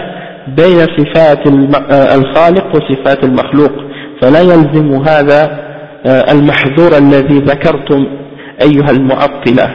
[0.49, 1.47] بين صفات
[2.19, 3.73] الخالق وصفات المخلوق
[4.23, 5.65] فلا يلزم هذا
[6.07, 8.07] المحذور الذي ذكرتم
[8.63, 9.71] أيها المعطلة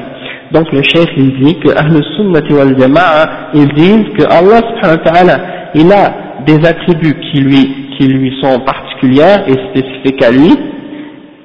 [0.52, 4.98] donc le chef il dit que Ahl Sunnati wal Jama'a ils disent que Allah subhanahu
[4.98, 5.40] wa ta'ala
[5.76, 6.14] il a
[6.46, 10.58] des attributs qui lui, qui lui sont particuliers et spécifiques à lui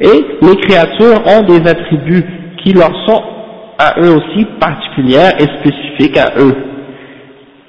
[0.00, 2.24] Et les créatures ont des attributs
[2.62, 3.22] qui leur sont
[3.78, 6.54] à eux aussi particulières et spécifiques à eux.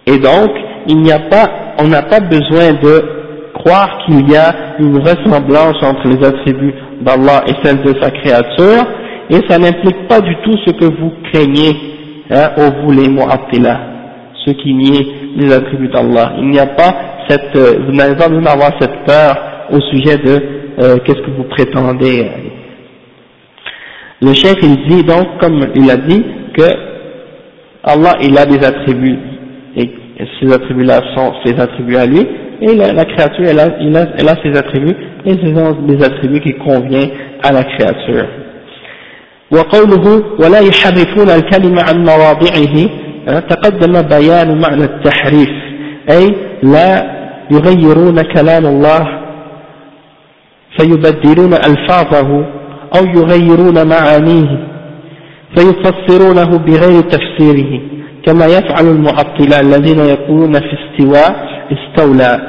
[0.08, 0.49] Et donc,
[0.88, 1.49] il n'y a pas,
[1.80, 3.03] on n'a pas besoin de
[3.61, 8.85] croire qu'il y a une ressemblance entre les attributs d'Allah et celles de sa créature,
[9.29, 11.77] et ça n'implique pas du tout ce que vous craignez,
[12.31, 13.81] hein, au vous les mu'attila,
[14.45, 15.07] ceux qui nient
[15.37, 16.33] les attributs d'Allah.
[16.39, 16.95] Il n'y a pas
[17.29, 19.37] cette, euh, vous n'avez pas besoin d'avoir cette peur
[19.71, 20.43] au sujet de
[20.81, 22.27] euh, qu'est-ce que vous prétendez.
[24.23, 26.25] Le chef il dit donc, comme il a dit,
[26.57, 26.69] que
[27.85, 29.19] Allah il a des attributs,
[29.77, 29.91] et
[30.41, 32.27] ces attributs-là sont ses attributs à lui,
[32.62, 34.95] et la, la créature elle a, elle, a, elle a, ses attributs,
[35.26, 37.12] et ce sont des attributs qui conviennent
[37.43, 38.28] à la créature.
[39.51, 42.76] وقوله ولا يحرفون الكلمة عن مواضعه
[43.49, 45.49] تقدم بيان معنى التحريف
[46.12, 47.16] أي لا
[47.51, 49.08] يغيرون كلام الله
[50.78, 52.45] فيبدلون ألفاظه
[52.97, 54.68] أو يغيرون معانيه
[55.56, 57.82] فيفسرونه بغير تفسيره
[58.26, 61.45] كما يفعل المعطلة الذين يقولون في استواء
[61.76, 62.39] استولى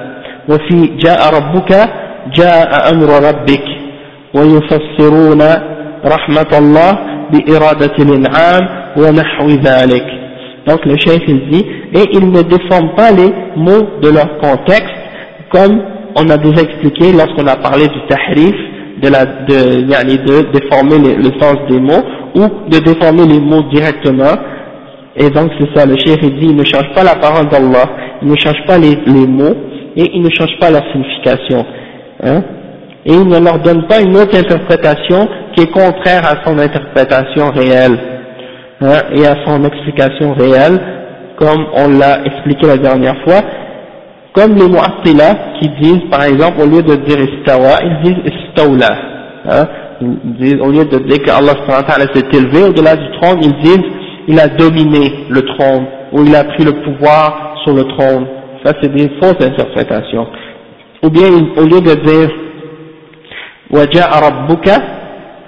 [0.49, 1.73] وفي جاء ربك
[2.35, 3.65] جاء أمر ربك
[4.35, 5.43] ويفسرون
[6.05, 6.99] رحمة الله
[7.33, 8.63] بإرادة الإنعام
[8.97, 10.07] ونحو ذلك
[10.69, 14.97] donc le chef il dit et ils ne déforment pas les mots de leur contexte
[15.53, 15.81] comme
[16.17, 18.55] on a déjà expliqué lorsqu'on a parlé du tahrif
[19.03, 22.03] de, la, de, de déformer le, le sens des mots
[22.35, 24.35] ou de déformer les mots directement
[25.16, 27.90] et donc c'est ça, le chef il dit, il ne change pas la parole d'Allah,
[28.22, 29.56] il ne change pas les, les, mots,
[29.96, 31.66] et il ne change pas la signification.
[32.24, 32.44] Hein
[33.06, 37.50] et il ne leur donne pas une autre interprétation qui est contraire à son interprétation
[37.52, 37.98] réelle,
[38.82, 40.80] hein, et à son explication réelle,
[41.38, 43.42] comme on l'a expliqué la dernière fois,
[44.34, 48.90] comme les mu'attila qui disent, par exemple, au lieu de dire istawa, ils disent istawla.
[49.50, 49.68] Hein,
[50.02, 51.54] ils disent, au lieu de dire que Allah
[52.14, 53.86] s'est élevé au-delà du trône, ils disent
[54.28, 58.28] il a dominé le trône, ou il a pris le pouvoir sur le trône.
[58.64, 60.28] Ça, c'est des fausses interprétations.
[61.04, 62.30] Ou bien, au lieu de dire
[63.72, 64.78] Waja'a Rabbuka,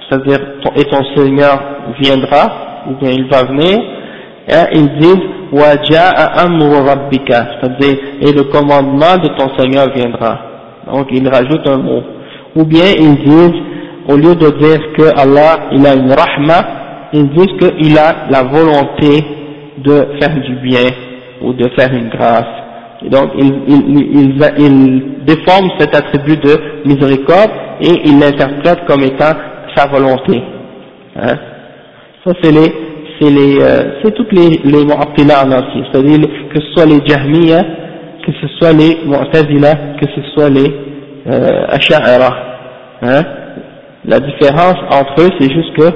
[0.09, 0.39] c'est-à-dire
[0.75, 1.59] et ton Seigneur
[1.99, 3.79] viendra, ou bien il va venir,
[4.49, 10.39] hein, ils disent Amru Rabbika, c'est-à-dire et le commandement de ton Seigneur viendra.
[10.91, 12.03] Donc, ils rajoutent un mot.
[12.55, 13.61] Ou bien, ils disent,
[14.07, 16.82] au lieu de dire que Allah, il a une rahma,
[17.13, 19.23] ils disent qu'il a la volonté
[19.77, 20.89] de faire du bien
[21.41, 22.45] ou de faire une grâce.
[23.05, 27.51] Et donc, ils il, il, déforment cet attribut de miséricorde
[27.81, 29.33] et ils l'interprètent comme étant
[29.75, 30.41] sa volonté.
[31.15, 31.35] Hein?
[32.25, 32.73] Ça, c'est les,
[33.19, 35.43] c'est les, euh, c'est toutes les, les mu'attila.
[35.91, 37.61] C'est-à-dire que ce soit les jahmiya,
[38.25, 40.73] que ce soit les mu'tazila, que ce soit les
[41.27, 41.67] euh.
[43.01, 43.23] Hein?
[44.05, 45.89] La différence entre eux, c'est juste que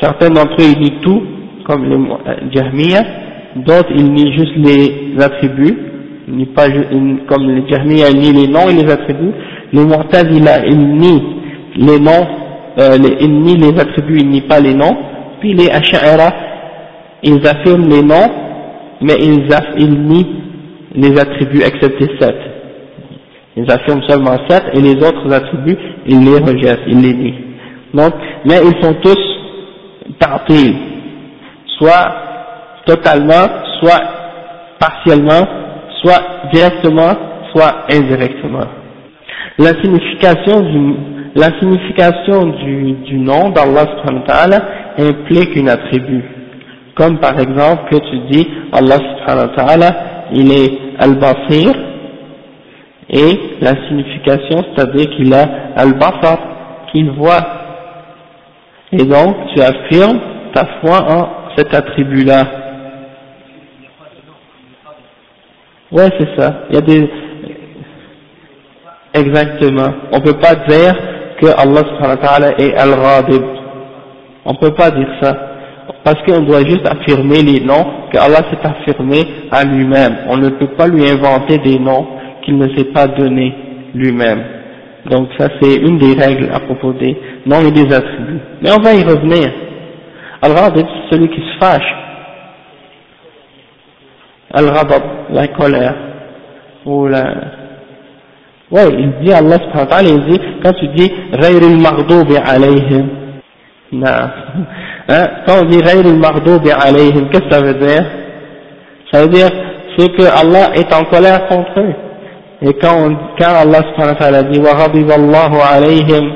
[0.00, 1.22] Certains d'entre eux, ils nient tout,
[1.64, 3.02] comme les Jahmiya,
[3.56, 5.76] d'autres, ils nient juste les attributs,
[6.28, 6.66] ils nient pas,
[7.28, 9.32] comme les Jahmiya, ils nient les noms et les attributs.
[9.72, 11.22] Les Mu'tazila, ils nient
[11.76, 12.26] les noms,
[12.78, 14.96] euh, les, ils nient les attributs, ils nient pas les noms.
[15.40, 16.32] Puis les Ash'ara,
[17.22, 18.30] ils affirment les noms,
[19.02, 19.46] mais ils,
[19.78, 20.26] ils nient
[20.94, 22.36] les attributs excepté sept.
[23.56, 25.76] Ils affirment seulement sept et les autres attributs,
[26.06, 27.34] ils les rejettent, ils les nient.
[27.92, 29.29] Donc, mais ils sont tous
[30.20, 30.76] ta'til,
[31.78, 32.12] soit
[32.86, 33.46] totalement,
[33.80, 34.00] soit
[34.78, 35.46] partiellement,
[36.02, 37.12] soit directement,
[37.52, 38.66] soit indirectement.
[39.58, 40.94] La signification du,
[41.34, 44.58] la signification du, du nom d'Allah subhanahu wa ta'ala
[44.98, 46.24] implique une attribut.
[46.94, 49.90] Comme par exemple que tu dis Allah subhanahu wa ta'ala,
[50.32, 51.72] il est al-basir,
[53.12, 55.44] et la signification, c'est-à-dire qu'il a
[55.76, 56.38] al-basar,
[56.92, 57.59] qu'il voit
[58.92, 60.20] et donc, tu affirmes
[60.52, 62.42] ta foi en cet attribut-là.
[65.92, 66.62] Ouais, c'est ça.
[66.70, 67.10] Il y a des...
[69.14, 69.92] Exactement.
[70.12, 70.94] On ne peut pas dire
[71.40, 73.42] que Allah subhanahu wa ta'ala est al-Radib.
[74.44, 75.36] On ne peut pas dire ça.
[76.04, 80.16] Parce qu'on doit juste affirmer les noms que Allah s'est affirmé à lui-même.
[80.28, 82.06] On ne peut pas lui inventer des noms
[82.44, 83.52] qu'il ne s'est pas donné
[83.94, 84.59] lui-même.
[85.09, 88.39] Donc ça c'est une des règles à propos des noms et des attributs.
[88.61, 89.51] Mais on va y revenir.
[90.41, 91.95] Al-Ghadib, c'est celui qui se fâche.
[94.53, 95.95] Al-Ghadab, la colère.
[96.85, 97.23] Ou la...
[98.71, 103.09] Ouais, il dit Allah subhanahu wa ta'ala, il dit, quand tu dis غير المغضوب عليهم,
[103.91, 104.05] non.
[105.07, 105.25] Hein?
[105.45, 108.05] Quand on dit غير المغضوب عليهم, qu'est-ce que ça veut dire
[109.11, 109.49] Ça veut dire,
[109.97, 111.93] c'est que Allah est en colère contre eux.
[112.62, 116.32] Et quand, on, quand Allah subhanahu wa ta'ala dit وَغَضِبَ اللَّهُ عَلَيْهِمْ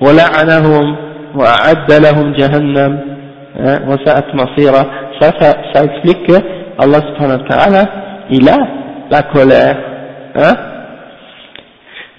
[0.00, 0.96] ولعنهم
[1.34, 3.00] وأعد لهم جهنم
[3.88, 4.82] وساءت مصيرا
[5.20, 6.32] ça, ça, ça explique que
[6.78, 7.82] Allah subhanahu wa ta'ala
[8.30, 8.56] il a
[9.10, 9.76] la colère
[10.34, 10.54] hein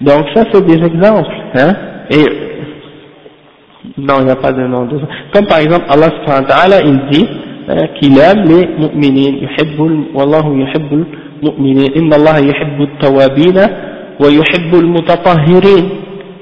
[0.00, 1.72] donc ça c'est des exemples hein
[2.10, 2.24] et
[3.98, 5.00] non il n'y a pas de nom de
[5.34, 7.28] comme par exemple Allah subhanahu wa ta'ala il dit
[7.98, 11.06] qu'il aime les mu'minin yuhibbul wallahu yuhibbul
[11.42, 12.16] inna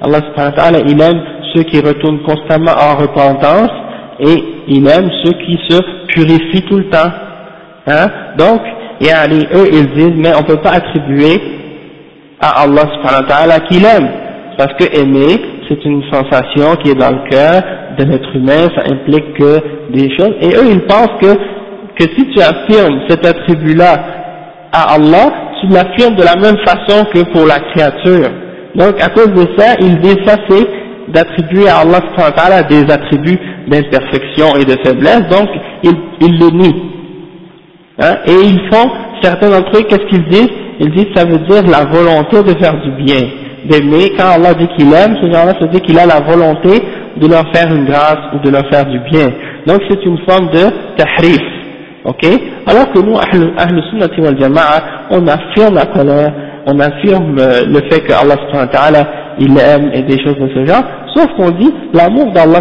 [0.03, 1.23] Allah subhanahu wa il aime
[1.55, 3.71] ceux qui retournent constamment en repentance
[4.21, 5.79] et il aime ceux qui se
[6.09, 7.11] purifient tout le temps.
[7.87, 8.07] Hein?
[8.39, 8.61] Donc,
[9.03, 11.41] eux ils disent mais on peut pas attribuer
[12.41, 14.09] à Allah subhanahu wa ta'ala qu'il aime
[14.59, 17.63] parce que aimer c'est une sensation qui est dans le cœur
[17.99, 19.61] de l'être humain, ça implique que
[19.93, 21.35] des choses et eux ils pensent que,
[21.97, 24.20] que si tu affirmes cet attribut-là
[24.73, 28.31] à Allah, tu l'affirmes de la même façon que pour la créature.
[28.75, 30.67] Donc à cause de ça, ils disent ça c'est
[31.09, 35.49] d'attribuer à Allah des attributs d'imperfection et de faiblesse, donc
[35.83, 36.83] ils, ils le nient.
[38.01, 38.91] Hein, et ils font,
[39.23, 40.51] certains d'entre eux, qu'est-ce qu'ils disent?
[40.79, 43.21] Ils disent ça veut dire la volonté de faire du bien,
[43.69, 46.83] d'aimer, quand Allah dit qu'il aime, ce genre-là, dire qu'il a la volonté
[47.17, 49.29] de leur faire une grâce ou de leur faire du bien.
[49.67, 51.43] Donc c'est une forme de tahrif,
[52.05, 52.27] ok?
[52.67, 56.33] Alors que nous, Ahl Sunnati wal Jama'a, on affirme la colère,
[56.67, 58.37] on affirme euh, le fait que Allah
[59.39, 60.83] il aime et des choses de ce genre,
[61.15, 62.61] sauf qu'on dit l'amour d'Allah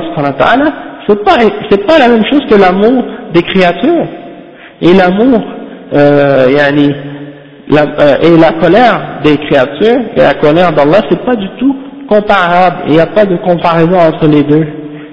[1.07, 1.37] c'est pas,
[1.69, 4.05] c'est pas la même chose que l'amour des créatures.
[4.81, 5.41] Et l'amour,
[5.93, 6.93] euh, yani,
[7.67, 11.75] la, euh, et la colère des créatures et la colère d'Allah, c'est pas du tout
[12.07, 12.83] comparable.
[12.87, 14.65] Il n'y a pas de comparaison entre les deux.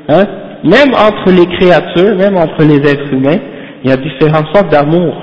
[0.09, 0.25] Hein.
[0.65, 3.39] Même entre les créatures, même entre les êtres humains,
[3.83, 5.15] il y a différentes sortes d'amour.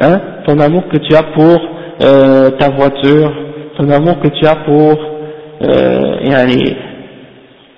[0.00, 0.20] Hein.
[0.46, 1.60] Ton amour que tu as pour
[2.02, 3.32] euh, ta voiture,
[3.76, 4.98] ton amour que tu as pour
[5.62, 6.16] euh,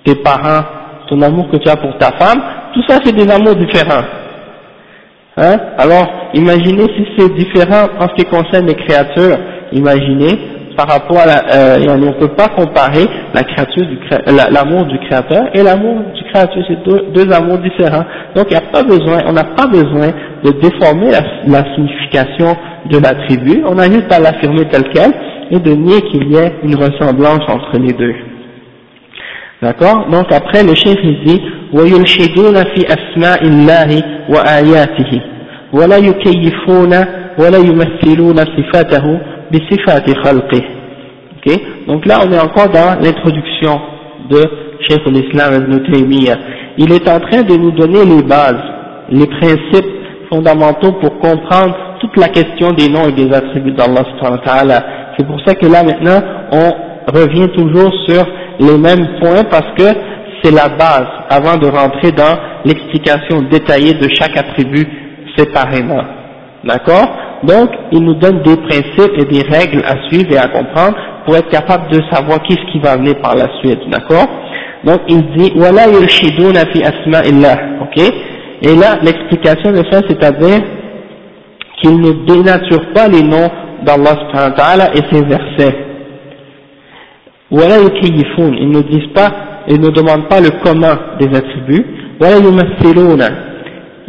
[0.05, 0.63] tes parents,
[1.09, 2.41] ton amour que tu as pour ta femme,
[2.73, 4.05] tout ça c'est des amours différents.
[5.35, 9.37] Hein Alors, imaginez si c'est différent en ce qui concerne les créatures,
[9.71, 13.04] imaginez par rapport à la, euh, on ne peut pas comparer
[13.34, 13.98] la créature du
[14.54, 18.04] l'amour du créateur et l'amour du créateur, c'est deux, amours différents.
[18.36, 20.10] Donc il n'y a pas besoin, on n'a pas besoin
[20.44, 22.56] de déformer la, la signification
[22.88, 25.10] de l'attribut, on a juste à l'affirmer tel quel
[25.50, 28.14] et de nier qu'il y ait une ressemblance entre les deux.
[29.60, 31.42] D'accord Donc après le chef il dit
[31.72, 35.20] ويلحدون في أسماء الله وآياته
[35.72, 36.94] ولا يكيفون
[37.38, 39.20] ولا يمثلون صفاته
[41.37, 41.63] okay.
[41.87, 43.79] Donc là, on est encore dans l'introduction
[44.29, 44.41] de
[44.81, 46.37] Cheikh l'Islam Ibn Taymiyyah.
[46.77, 48.61] Il est en train de nous donner les bases,
[49.09, 49.85] les principes
[50.29, 54.03] fondamentaux pour comprendre toute la question des noms et des attributs d'Allah
[55.17, 58.25] C'est pour ça que là maintenant, on revient toujours sur
[58.59, 59.95] les mêmes points parce que
[60.41, 64.87] c'est la base avant de rentrer dans l'explication détaillée de chaque attribut
[65.37, 66.03] séparément.
[66.63, 67.07] D'accord?
[67.43, 71.35] Donc, il nous donne des principes et des règles à suivre et à comprendre pour
[71.35, 73.79] être capable de savoir qu'est-ce qui va venir par la suite.
[73.89, 74.27] D'accord?
[74.83, 77.97] Donc, il dit «Wala yurshiduna fi asma'illah» Ok?
[78.61, 80.61] Et là, l'explication de ça, c'est-à-dire
[81.81, 83.49] qu'il ne dénature pas les noms
[83.85, 85.83] d'Allah et ses versets
[87.53, 89.31] ils ne disent pas,
[89.67, 91.85] ils ne demandent pas le commun des attributs,
[92.19, 92.25] et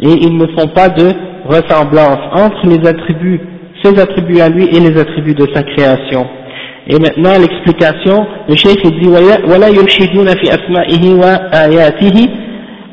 [0.01, 1.11] ils ne font pas de
[1.46, 3.40] ressemblance entre les attributs,
[3.82, 6.26] ses attributs à lui et les attributs de sa création.
[6.86, 12.28] Et maintenant l'explication, le cheikh dit ولا يرشدون في أسمائه وآياته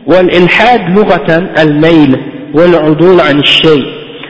[0.07, 2.17] والإلحاد لغة الميل
[2.53, 3.85] والعدول عن الشيء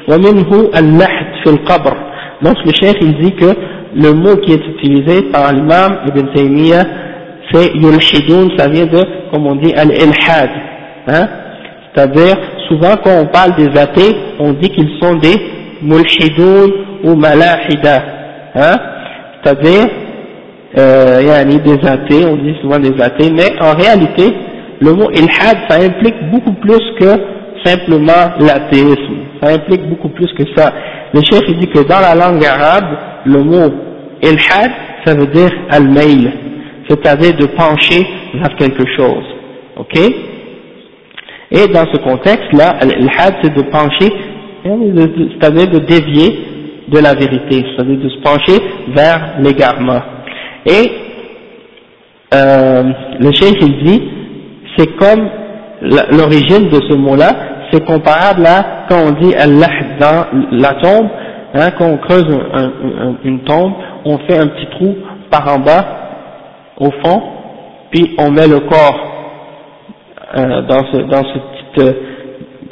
[0.07, 1.97] ومنه اللحد في القبر
[2.43, 3.55] donc le cheikh il dit que
[3.95, 6.83] le mot qui est utilisé par l'imam Ibn Taymiyyah,
[7.51, 10.49] c'est yulhidun, ça vient de, comme on dit, al-ilhad.
[11.07, 11.27] Hein
[11.93, 12.37] C'est-à-dire,
[12.72, 15.36] souvent quand on parle des athées, on dit qu'ils sont des
[15.82, 16.72] mulhidoun
[17.04, 18.02] ou malahida.
[18.54, 18.76] Hein?
[19.42, 19.88] C'est-à-dire,
[20.78, 24.32] euh, il y a des athées, on dit souvent des athées, mais en réalité,
[24.80, 27.10] le mot ilhad, ça implique beaucoup plus que
[27.64, 29.16] simplement l'athéisme.
[29.42, 30.72] Ça implique beaucoup plus que ça.
[31.12, 32.96] Le chef dit que dans la langue arabe,
[33.26, 33.70] le mot
[34.22, 34.70] ilhad,
[35.04, 36.32] ça veut dire al-mail,
[36.88, 39.24] c'est-à-dire de pencher vers quelque chose.
[39.76, 39.98] Ok?
[41.54, 44.10] Et dans ce contexte-là, al-ilhad, c'est de pencher,
[44.64, 46.46] c'est-à-dire de dévier
[46.88, 50.00] de la vérité, c'est-à-dire de se pencher vers l'égarement.
[50.64, 50.90] Et
[52.34, 52.82] euh,
[53.20, 54.02] le chef il dit,
[54.76, 55.28] c'est comme
[55.82, 57.32] l'origine de ce mot-là,
[57.70, 59.68] c'est comparable à quand on dit Allah
[60.00, 61.08] dans la tombe,
[61.54, 62.26] hein, quand on creuse
[63.24, 63.72] une tombe,
[64.06, 64.96] on fait un petit trou
[65.30, 65.84] par en bas,
[66.78, 67.22] au fond,
[67.90, 69.11] puis on met le corps
[70.36, 71.42] euh, dans, ce, dans cette
[71.74, 71.96] petite,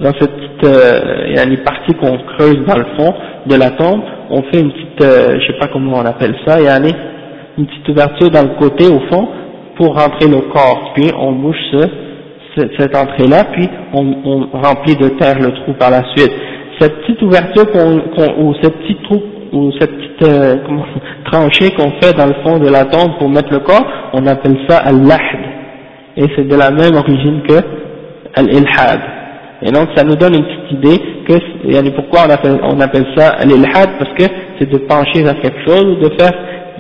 [0.01, 3.15] dans cette petite euh, partie qu'on creuse dans le fond
[3.47, 4.01] de la tombe,
[4.31, 6.93] on fait une petite, euh, je sais pas comment on appelle ça, yani,
[7.59, 9.29] une petite ouverture dans le côté au fond
[9.77, 11.87] pour rentrer le corps, puis on bouche ce,
[12.79, 16.33] cette entrée-là, puis on, on, remplit de terre le trou par la suite.
[16.79, 18.01] Cette petite ouverture qu'on,
[18.43, 19.21] ou cette petite trou
[19.53, 20.57] ou cette petite euh,
[21.31, 24.57] tranchée qu'on fait dans le fond de la tombe pour mettre le corps, on appelle
[24.69, 25.50] ça al-lahd.
[26.17, 27.61] Et c'est de la même origine que
[28.35, 29.01] al-ilhad.
[29.63, 33.29] Et donc ça nous donne une petite idée que, pourquoi on appelle, on appelle ça
[33.39, 34.25] al-ilhad, parce que
[34.59, 36.33] c'est de pencher vers quelque chose ou de faire,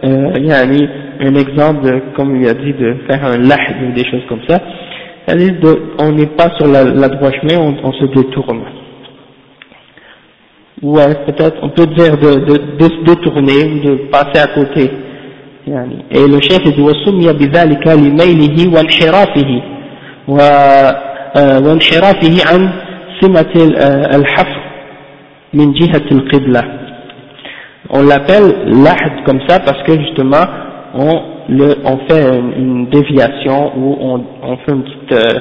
[0.04, 3.92] euh, il y a un exemple, comme il a dit, de faire un lahd ou
[3.92, 4.58] des choses comme ça.
[5.26, 5.54] C'est-à-dire
[5.98, 8.62] on n'est pas sur la, droite chemin, on, on se détourne
[10.82, 14.90] ouais, peut-être, on peut dire de, de, de se détourner ou de passer à côté
[15.69, 16.05] يعني.
[16.11, 19.61] Et le chef dit وسمي بذلك لميله وانحرافه
[21.65, 22.69] وانحرافه عن
[23.21, 23.53] سمة
[24.15, 24.61] الحفر
[25.53, 26.63] من جهة القبلة.
[27.89, 30.45] On l'appelle l'ahd comme ça parce que justement
[30.95, 35.39] on, le, on fait une, une déviation ou on, on fait une petite euh,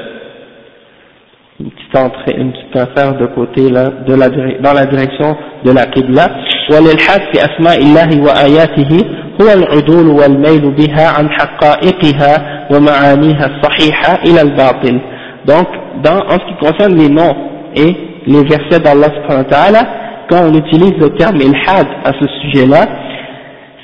[1.61, 4.29] une petite entrée, une petite affaire de côté là, de la,
[4.61, 6.27] dans la direction de la Qibla.
[6.71, 9.05] وللحاد في أسماء الله وآياته
[9.41, 15.01] هو العدول والميل بها عن حقائقها ومعانيها الصحيحة إلى الباطل.
[15.47, 15.69] Donc,
[16.03, 17.37] dans, en ce qui concerne les noms
[17.77, 17.95] et
[18.27, 19.83] les versets d'Allah subhanahu wa ta'ala,
[20.31, 22.87] quand on utilise le terme ilhad à ce sujet-là,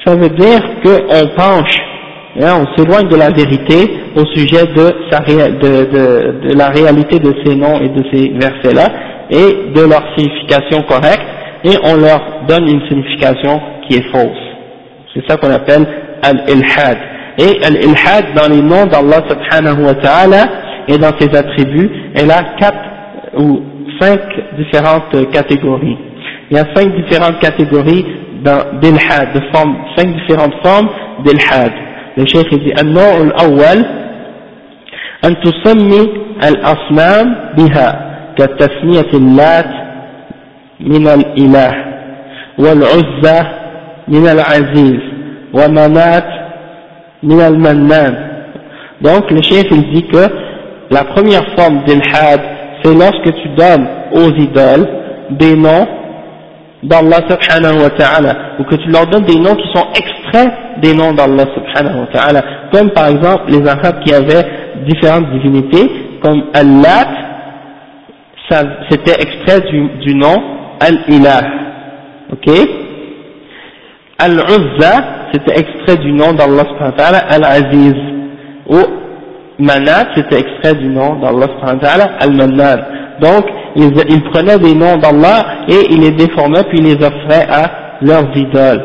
[0.07, 1.77] ça veut dire qu'on penche
[2.42, 3.76] Hein, on s'éloigne de la vérité
[4.14, 8.88] au sujet de, de, la réalité de ces noms et de ces versets-là,
[9.30, 11.26] et de leur signification correcte,
[11.64, 14.46] et on leur donne une signification qui est fausse.
[15.14, 15.88] C'est ça qu'on appelle
[16.22, 16.98] al-ilhad.
[17.38, 20.44] Et al-ilhad, dans les noms d'Allah subhanahu wa ta'ala,
[20.90, 22.78] et dans ses attributs, elle a quatre
[23.38, 23.62] ou
[24.00, 24.20] cinq
[24.58, 25.98] différentes catégories.
[26.52, 28.06] Il y a cinq différentes catégories
[28.82, 30.90] d'ilhad, de formes, cinq différentes formes
[31.24, 31.72] d'ilhad
[32.17, 32.47] لشيخ
[32.81, 33.85] النوع الأول
[35.25, 36.01] أن تسمي
[36.49, 39.71] الأصنام بها كتسمية اللات
[40.81, 41.73] من الإله
[42.59, 43.47] والعزة
[44.09, 45.01] من العزيز
[45.55, 46.27] ومنات
[47.23, 48.31] من المنان
[49.03, 50.25] donc le chef il dit que
[50.91, 52.41] la première forme d'ilhad
[52.83, 54.87] c'est lorsque tu donnes aux idoles
[55.31, 55.87] des noms
[56.90, 60.94] d'Allah subhanahu wa ta'ala ou que tu leur donnes des noms qui sont extraits des
[60.94, 64.46] noms d'Allah subhanahu wa ta'ala comme par exemple les arabes qui avaient
[64.88, 65.90] différentes divinités
[66.22, 67.08] comme Al-Lat
[68.90, 70.42] c'était extrait du, du nom
[70.80, 71.42] Al-Ilah
[72.32, 72.50] ok?
[74.20, 77.96] Al-Uzza c'était extrait du nom d'Allah subhanahu wa ta'ala Al-Aziz.
[78.70, 78.80] Ou
[79.60, 82.80] Manat c'était extrait du nom d'Allah subhanahu wa ta'ala Al-Mannan
[83.21, 83.45] donc
[83.77, 85.39] ils, ils prenaient des noms d'Allah
[85.69, 87.63] et ils les déformaient puis ils les offraient à
[88.03, 88.83] leurs idoles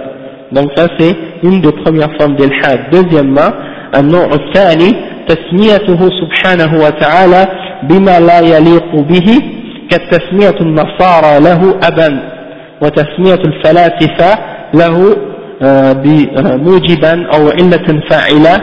[0.51, 3.51] donc ça c'est une des premières formes d'ilhad deuxièmement
[3.99, 4.91] النوع الثاني
[5.28, 7.47] تسميته سبحانه وتعالى
[7.89, 9.28] بما لا يليق به
[9.89, 12.09] كالتسمية النصارى له أبا
[12.82, 14.32] وتسمية الفلاسفة
[14.73, 15.15] له
[16.03, 18.55] بموجبا أو علة فاعلة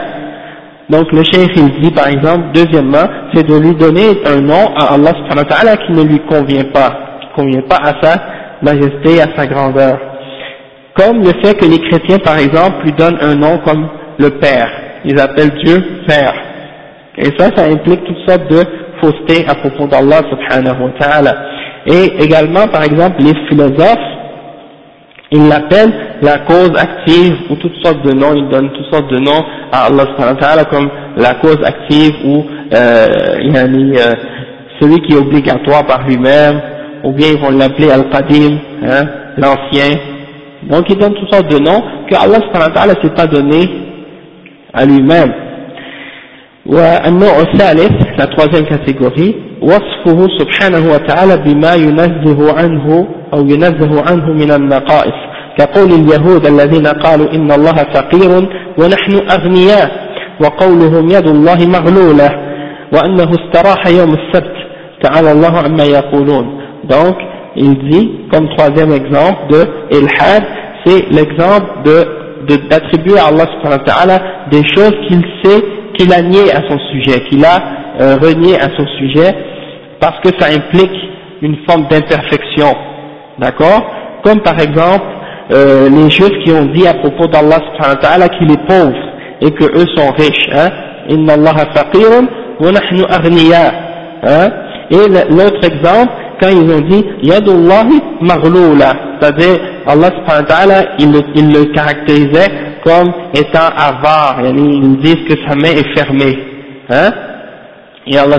[0.90, 4.94] donc le cheikh il dit par exemple, deuxièmement, c'est de lui donner un nom à
[4.94, 8.22] Allah subhanahu wa ta'ala qui ne lui convient pas, qui ne convient pas à sa
[8.62, 9.98] majesté, à sa grandeur.
[10.96, 13.86] Comme le fait que les chrétiens par exemple lui donnent un nom comme
[14.18, 14.70] le Père,
[15.04, 16.34] ils appellent Dieu Père.
[17.18, 18.62] Et ça, ça implique toutes sortes de
[19.00, 21.34] faussetés à propos d'Allah subhanahu wa ta'ala.
[21.86, 24.17] Et également par exemple les philosophes,
[25.30, 29.18] il l'appelle la cause active ou toutes sortes de noms, il donne toutes sortes de
[29.18, 33.06] noms à Allah subhanahu comme la cause active ou euh,
[33.54, 34.14] euh,
[34.80, 36.60] celui qui est obligatoire par lui-même,
[37.04, 39.06] ou bien ils vont l'appeler Al-Qadim, hein,
[39.36, 39.98] l'ancien.
[40.62, 43.68] Donc il donne toutes sortes de noms que Allah subhanahu ne s'est pas donné
[44.72, 45.32] à lui-même.
[46.70, 55.18] La troisième catégorie, وصفه سبحانه وتعالى بما ينزه عنه أو ينزه عنه من النقائص.
[55.58, 58.48] كقول اليهود الذين قالوا إن الله فقير
[58.78, 59.90] ونحن أغنياء
[60.40, 62.30] وقولهم يد الله مغلولة
[62.92, 64.56] وأنه استراح يوم السبت
[65.02, 66.58] تعالى الله عما يقولون.
[66.84, 67.16] Donc
[67.56, 70.44] il dit comme troisième exemple de Ilhad
[70.84, 71.96] c'est l'exemple de
[72.70, 74.18] d'attribuer à Allah subhanahu wa ta'ala
[74.50, 75.62] des choses qu'il sait
[75.96, 77.58] qu'il a nié à son sujet qu'il a
[78.00, 79.34] euh, renié à son sujet
[80.00, 80.96] parce que ça implique
[81.42, 82.74] une forme d'imperfection
[83.38, 83.84] d'accord
[84.24, 85.04] Comme par exemple,
[85.52, 88.96] euh, les juifs qui ont dit à propos d'Allah qu'il est pauvre
[89.40, 90.68] et que eux sont riches, hein.
[91.08, 92.26] Inna Allah faqirun
[92.60, 93.02] wa nahnu
[94.22, 94.48] hein.
[94.90, 101.64] Et l'autre exemple quand ils ont dit yadullahi maghlula c'est-à-dire Allah subhanahu il, il le
[101.74, 102.48] caractérisait
[102.84, 106.38] comme étant avare ils disent que sa main est fermée
[106.90, 107.10] hein
[108.10, 108.38] et Allah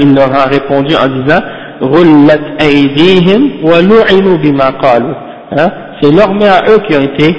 [0.00, 1.40] il leur a répondu en disant
[5.56, 5.70] hein,
[6.02, 7.36] C'est leurs mains à eux qui ont été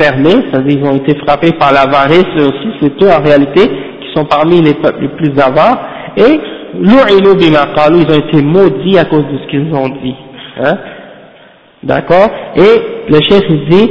[0.00, 3.68] fermées, c'est-à-dire ils ont été frappés par l'avarice aussi, c'est eux en réalité
[4.00, 5.78] qui sont parmi les peuples les plus avares,
[6.16, 6.40] et
[6.80, 10.14] lu'inu bima qalu, ils ont été maudits à cause de ce qu'ils ont dit.
[10.64, 10.78] Hein?
[11.82, 12.28] D'accord?
[12.56, 13.90] Et le chef dit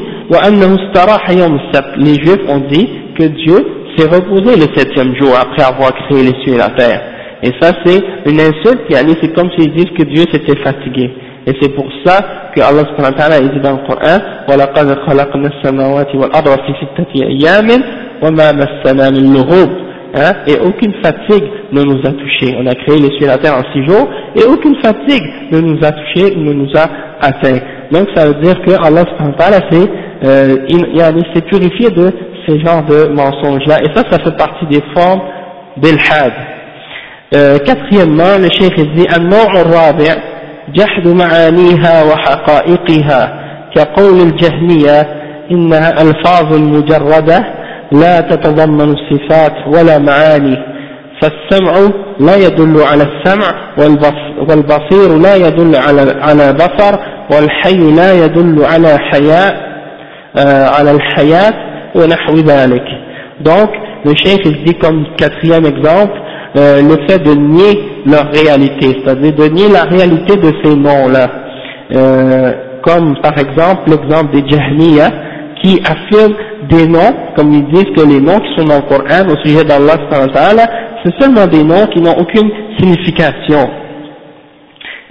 [1.97, 3.57] Les juifs ont dit que Dieu
[3.95, 7.01] s'est reposé le septième jour après avoir créé les cieux et la terre.
[7.42, 11.10] Et ça c'est une insulte, c'est comme s'ils disent que Dieu s'était fatigué.
[11.46, 12.20] Et c'est pour ça
[12.54, 14.18] que Allah subhanahu wa ta'ala dit dans le Coran
[14.48, 17.68] وَلَقَدْ خَلَقْنَا السَّمَاوَاتِ وَالْأَرْضَ فِي سِتَّةِ أَيَّامٍ
[18.22, 19.70] وَمَا مَسَّنَا مِن لُغُوبٍ
[20.14, 20.32] hein?
[20.46, 22.54] Et aucune fatigue ne nous a touchés.
[22.60, 25.60] On a créé les cieux et la terre en six jours et aucune fatigue ne
[25.60, 26.86] nous a touchés, ne nous a
[27.20, 27.58] atteint.
[27.90, 29.90] Donc ça veut dire que Allah subhanahu wa ta'ala s'est
[30.24, 32.12] euh, purifié de
[32.46, 33.78] ces genres de mensonges-là.
[33.82, 35.22] Et ça, ça fait partie des formes
[35.76, 36.32] d'Ilhad.
[37.31, 40.15] Quatrièmement, le cheikh dit «النوع الرابع
[40.73, 45.01] جحد معانيها وحقائقها كقول الجهمية
[45.51, 47.39] إنها ألفاظ مجردة
[47.91, 50.57] لا تتضمن الصفات ولا معاني
[51.21, 51.73] فالسمع
[52.19, 53.47] لا يدل على السمع
[54.49, 55.75] والبصير لا يدل
[56.21, 56.99] على بصر
[57.31, 59.67] والحي لا يدل على حياء
[60.37, 61.53] آه، على الحياة
[61.95, 62.83] ونحو ذلك.
[63.41, 63.69] Donc
[64.05, 66.17] le cheikh dit comme quatrième exemple
[66.55, 71.27] Euh, le fait de nier leur réalité, c'est-à-dire de nier la réalité de ces noms-là.
[71.93, 72.51] Euh,
[72.83, 75.09] comme par exemple l'exemple des Jahmiya
[75.61, 76.35] qui affirment
[76.69, 79.63] des noms, comme ils disent que les noms qui sont dans le Coran au sujet
[79.63, 79.95] d'Allah,
[81.03, 83.69] c'est seulement des noms qui n'ont aucune signification.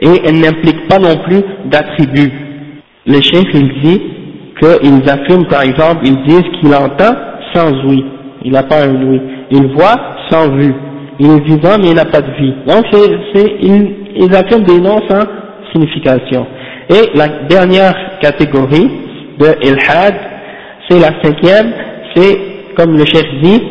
[0.00, 2.32] Et elles n'impliquent pas non plus d'attributs.
[3.06, 4.02] Le chef, il dit
[4.60, 7.14] qu'ils affirment par exemple, ils disent qu'il entend
[7.54, 8.04] sans ouïe,
[8.44, 9.20] il n'a pas un ouïe,
[9.50, 9.96] il voit
[10.30, 10.74] sans vue,
[11.19, 12.53] il est vivant mais il n'a pas de vie.
[12.67, 15.23] Donc c'est, ils, ils affirment des noms sans
[15.71, 16.45] signification.
[16.89, 18.89] Et la dernière catégorie
[19.39, 20.15] de ilhad,
[20.89, 21.71] c'est la cinquième,
[22.13, 22.37] c'est
[22.75, 23.61] comme le chef dit,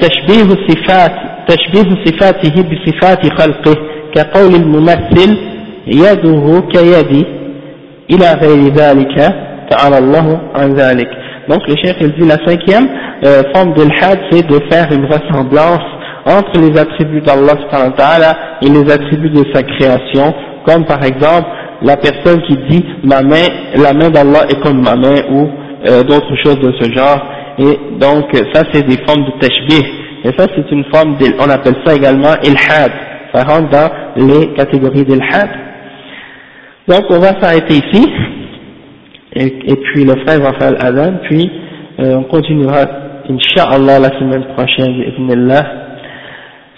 [0.00, 1.12] تشبيه الصفات
[1.48, 3.74] تشبيه صفاته بصفات خلقه
[4.14, 5.38] كقول الممثل
[5.86, 7.24] يده كيدي
[8.10, 9.34] إلى غير ذلك
[9.70, 11.08] تعالى الله عن ذلك
[11.48, 12.88] donc le chef il dit la cinquième
[13.24, 15.86] euh, forme d'ilhad c'est de faire une ressemblance
[16.29, 17.55] entre les attributs d'Allah
[18.61, 20.33] et les attributs de sa création,
[20.65, 21.47] comme par exemple
[21.81, 25.49] la personne qui dit ma main, la main d'Allah est comme ma main ou
[25.87, 27.21] euh, d'autres choses de ce genre.
[27.57, 29.85] Et donc ça c'est des formes de tashbih.
[30.23, 32.91] Et ça c'est une forme, on appelle ça également ilhad.
[33.33, 35.49] Ça rentre dans les catégories d'ilhad.
[36.87, 38.11] Donc on va s'arrêter ici.
[39.35, 41.49] Et, puis le frère va faire l'adhan, puis
[41.99, 42.85] euh, on continuera,
[43.29, 45.03] Inch'Allah, la semaine prochaine,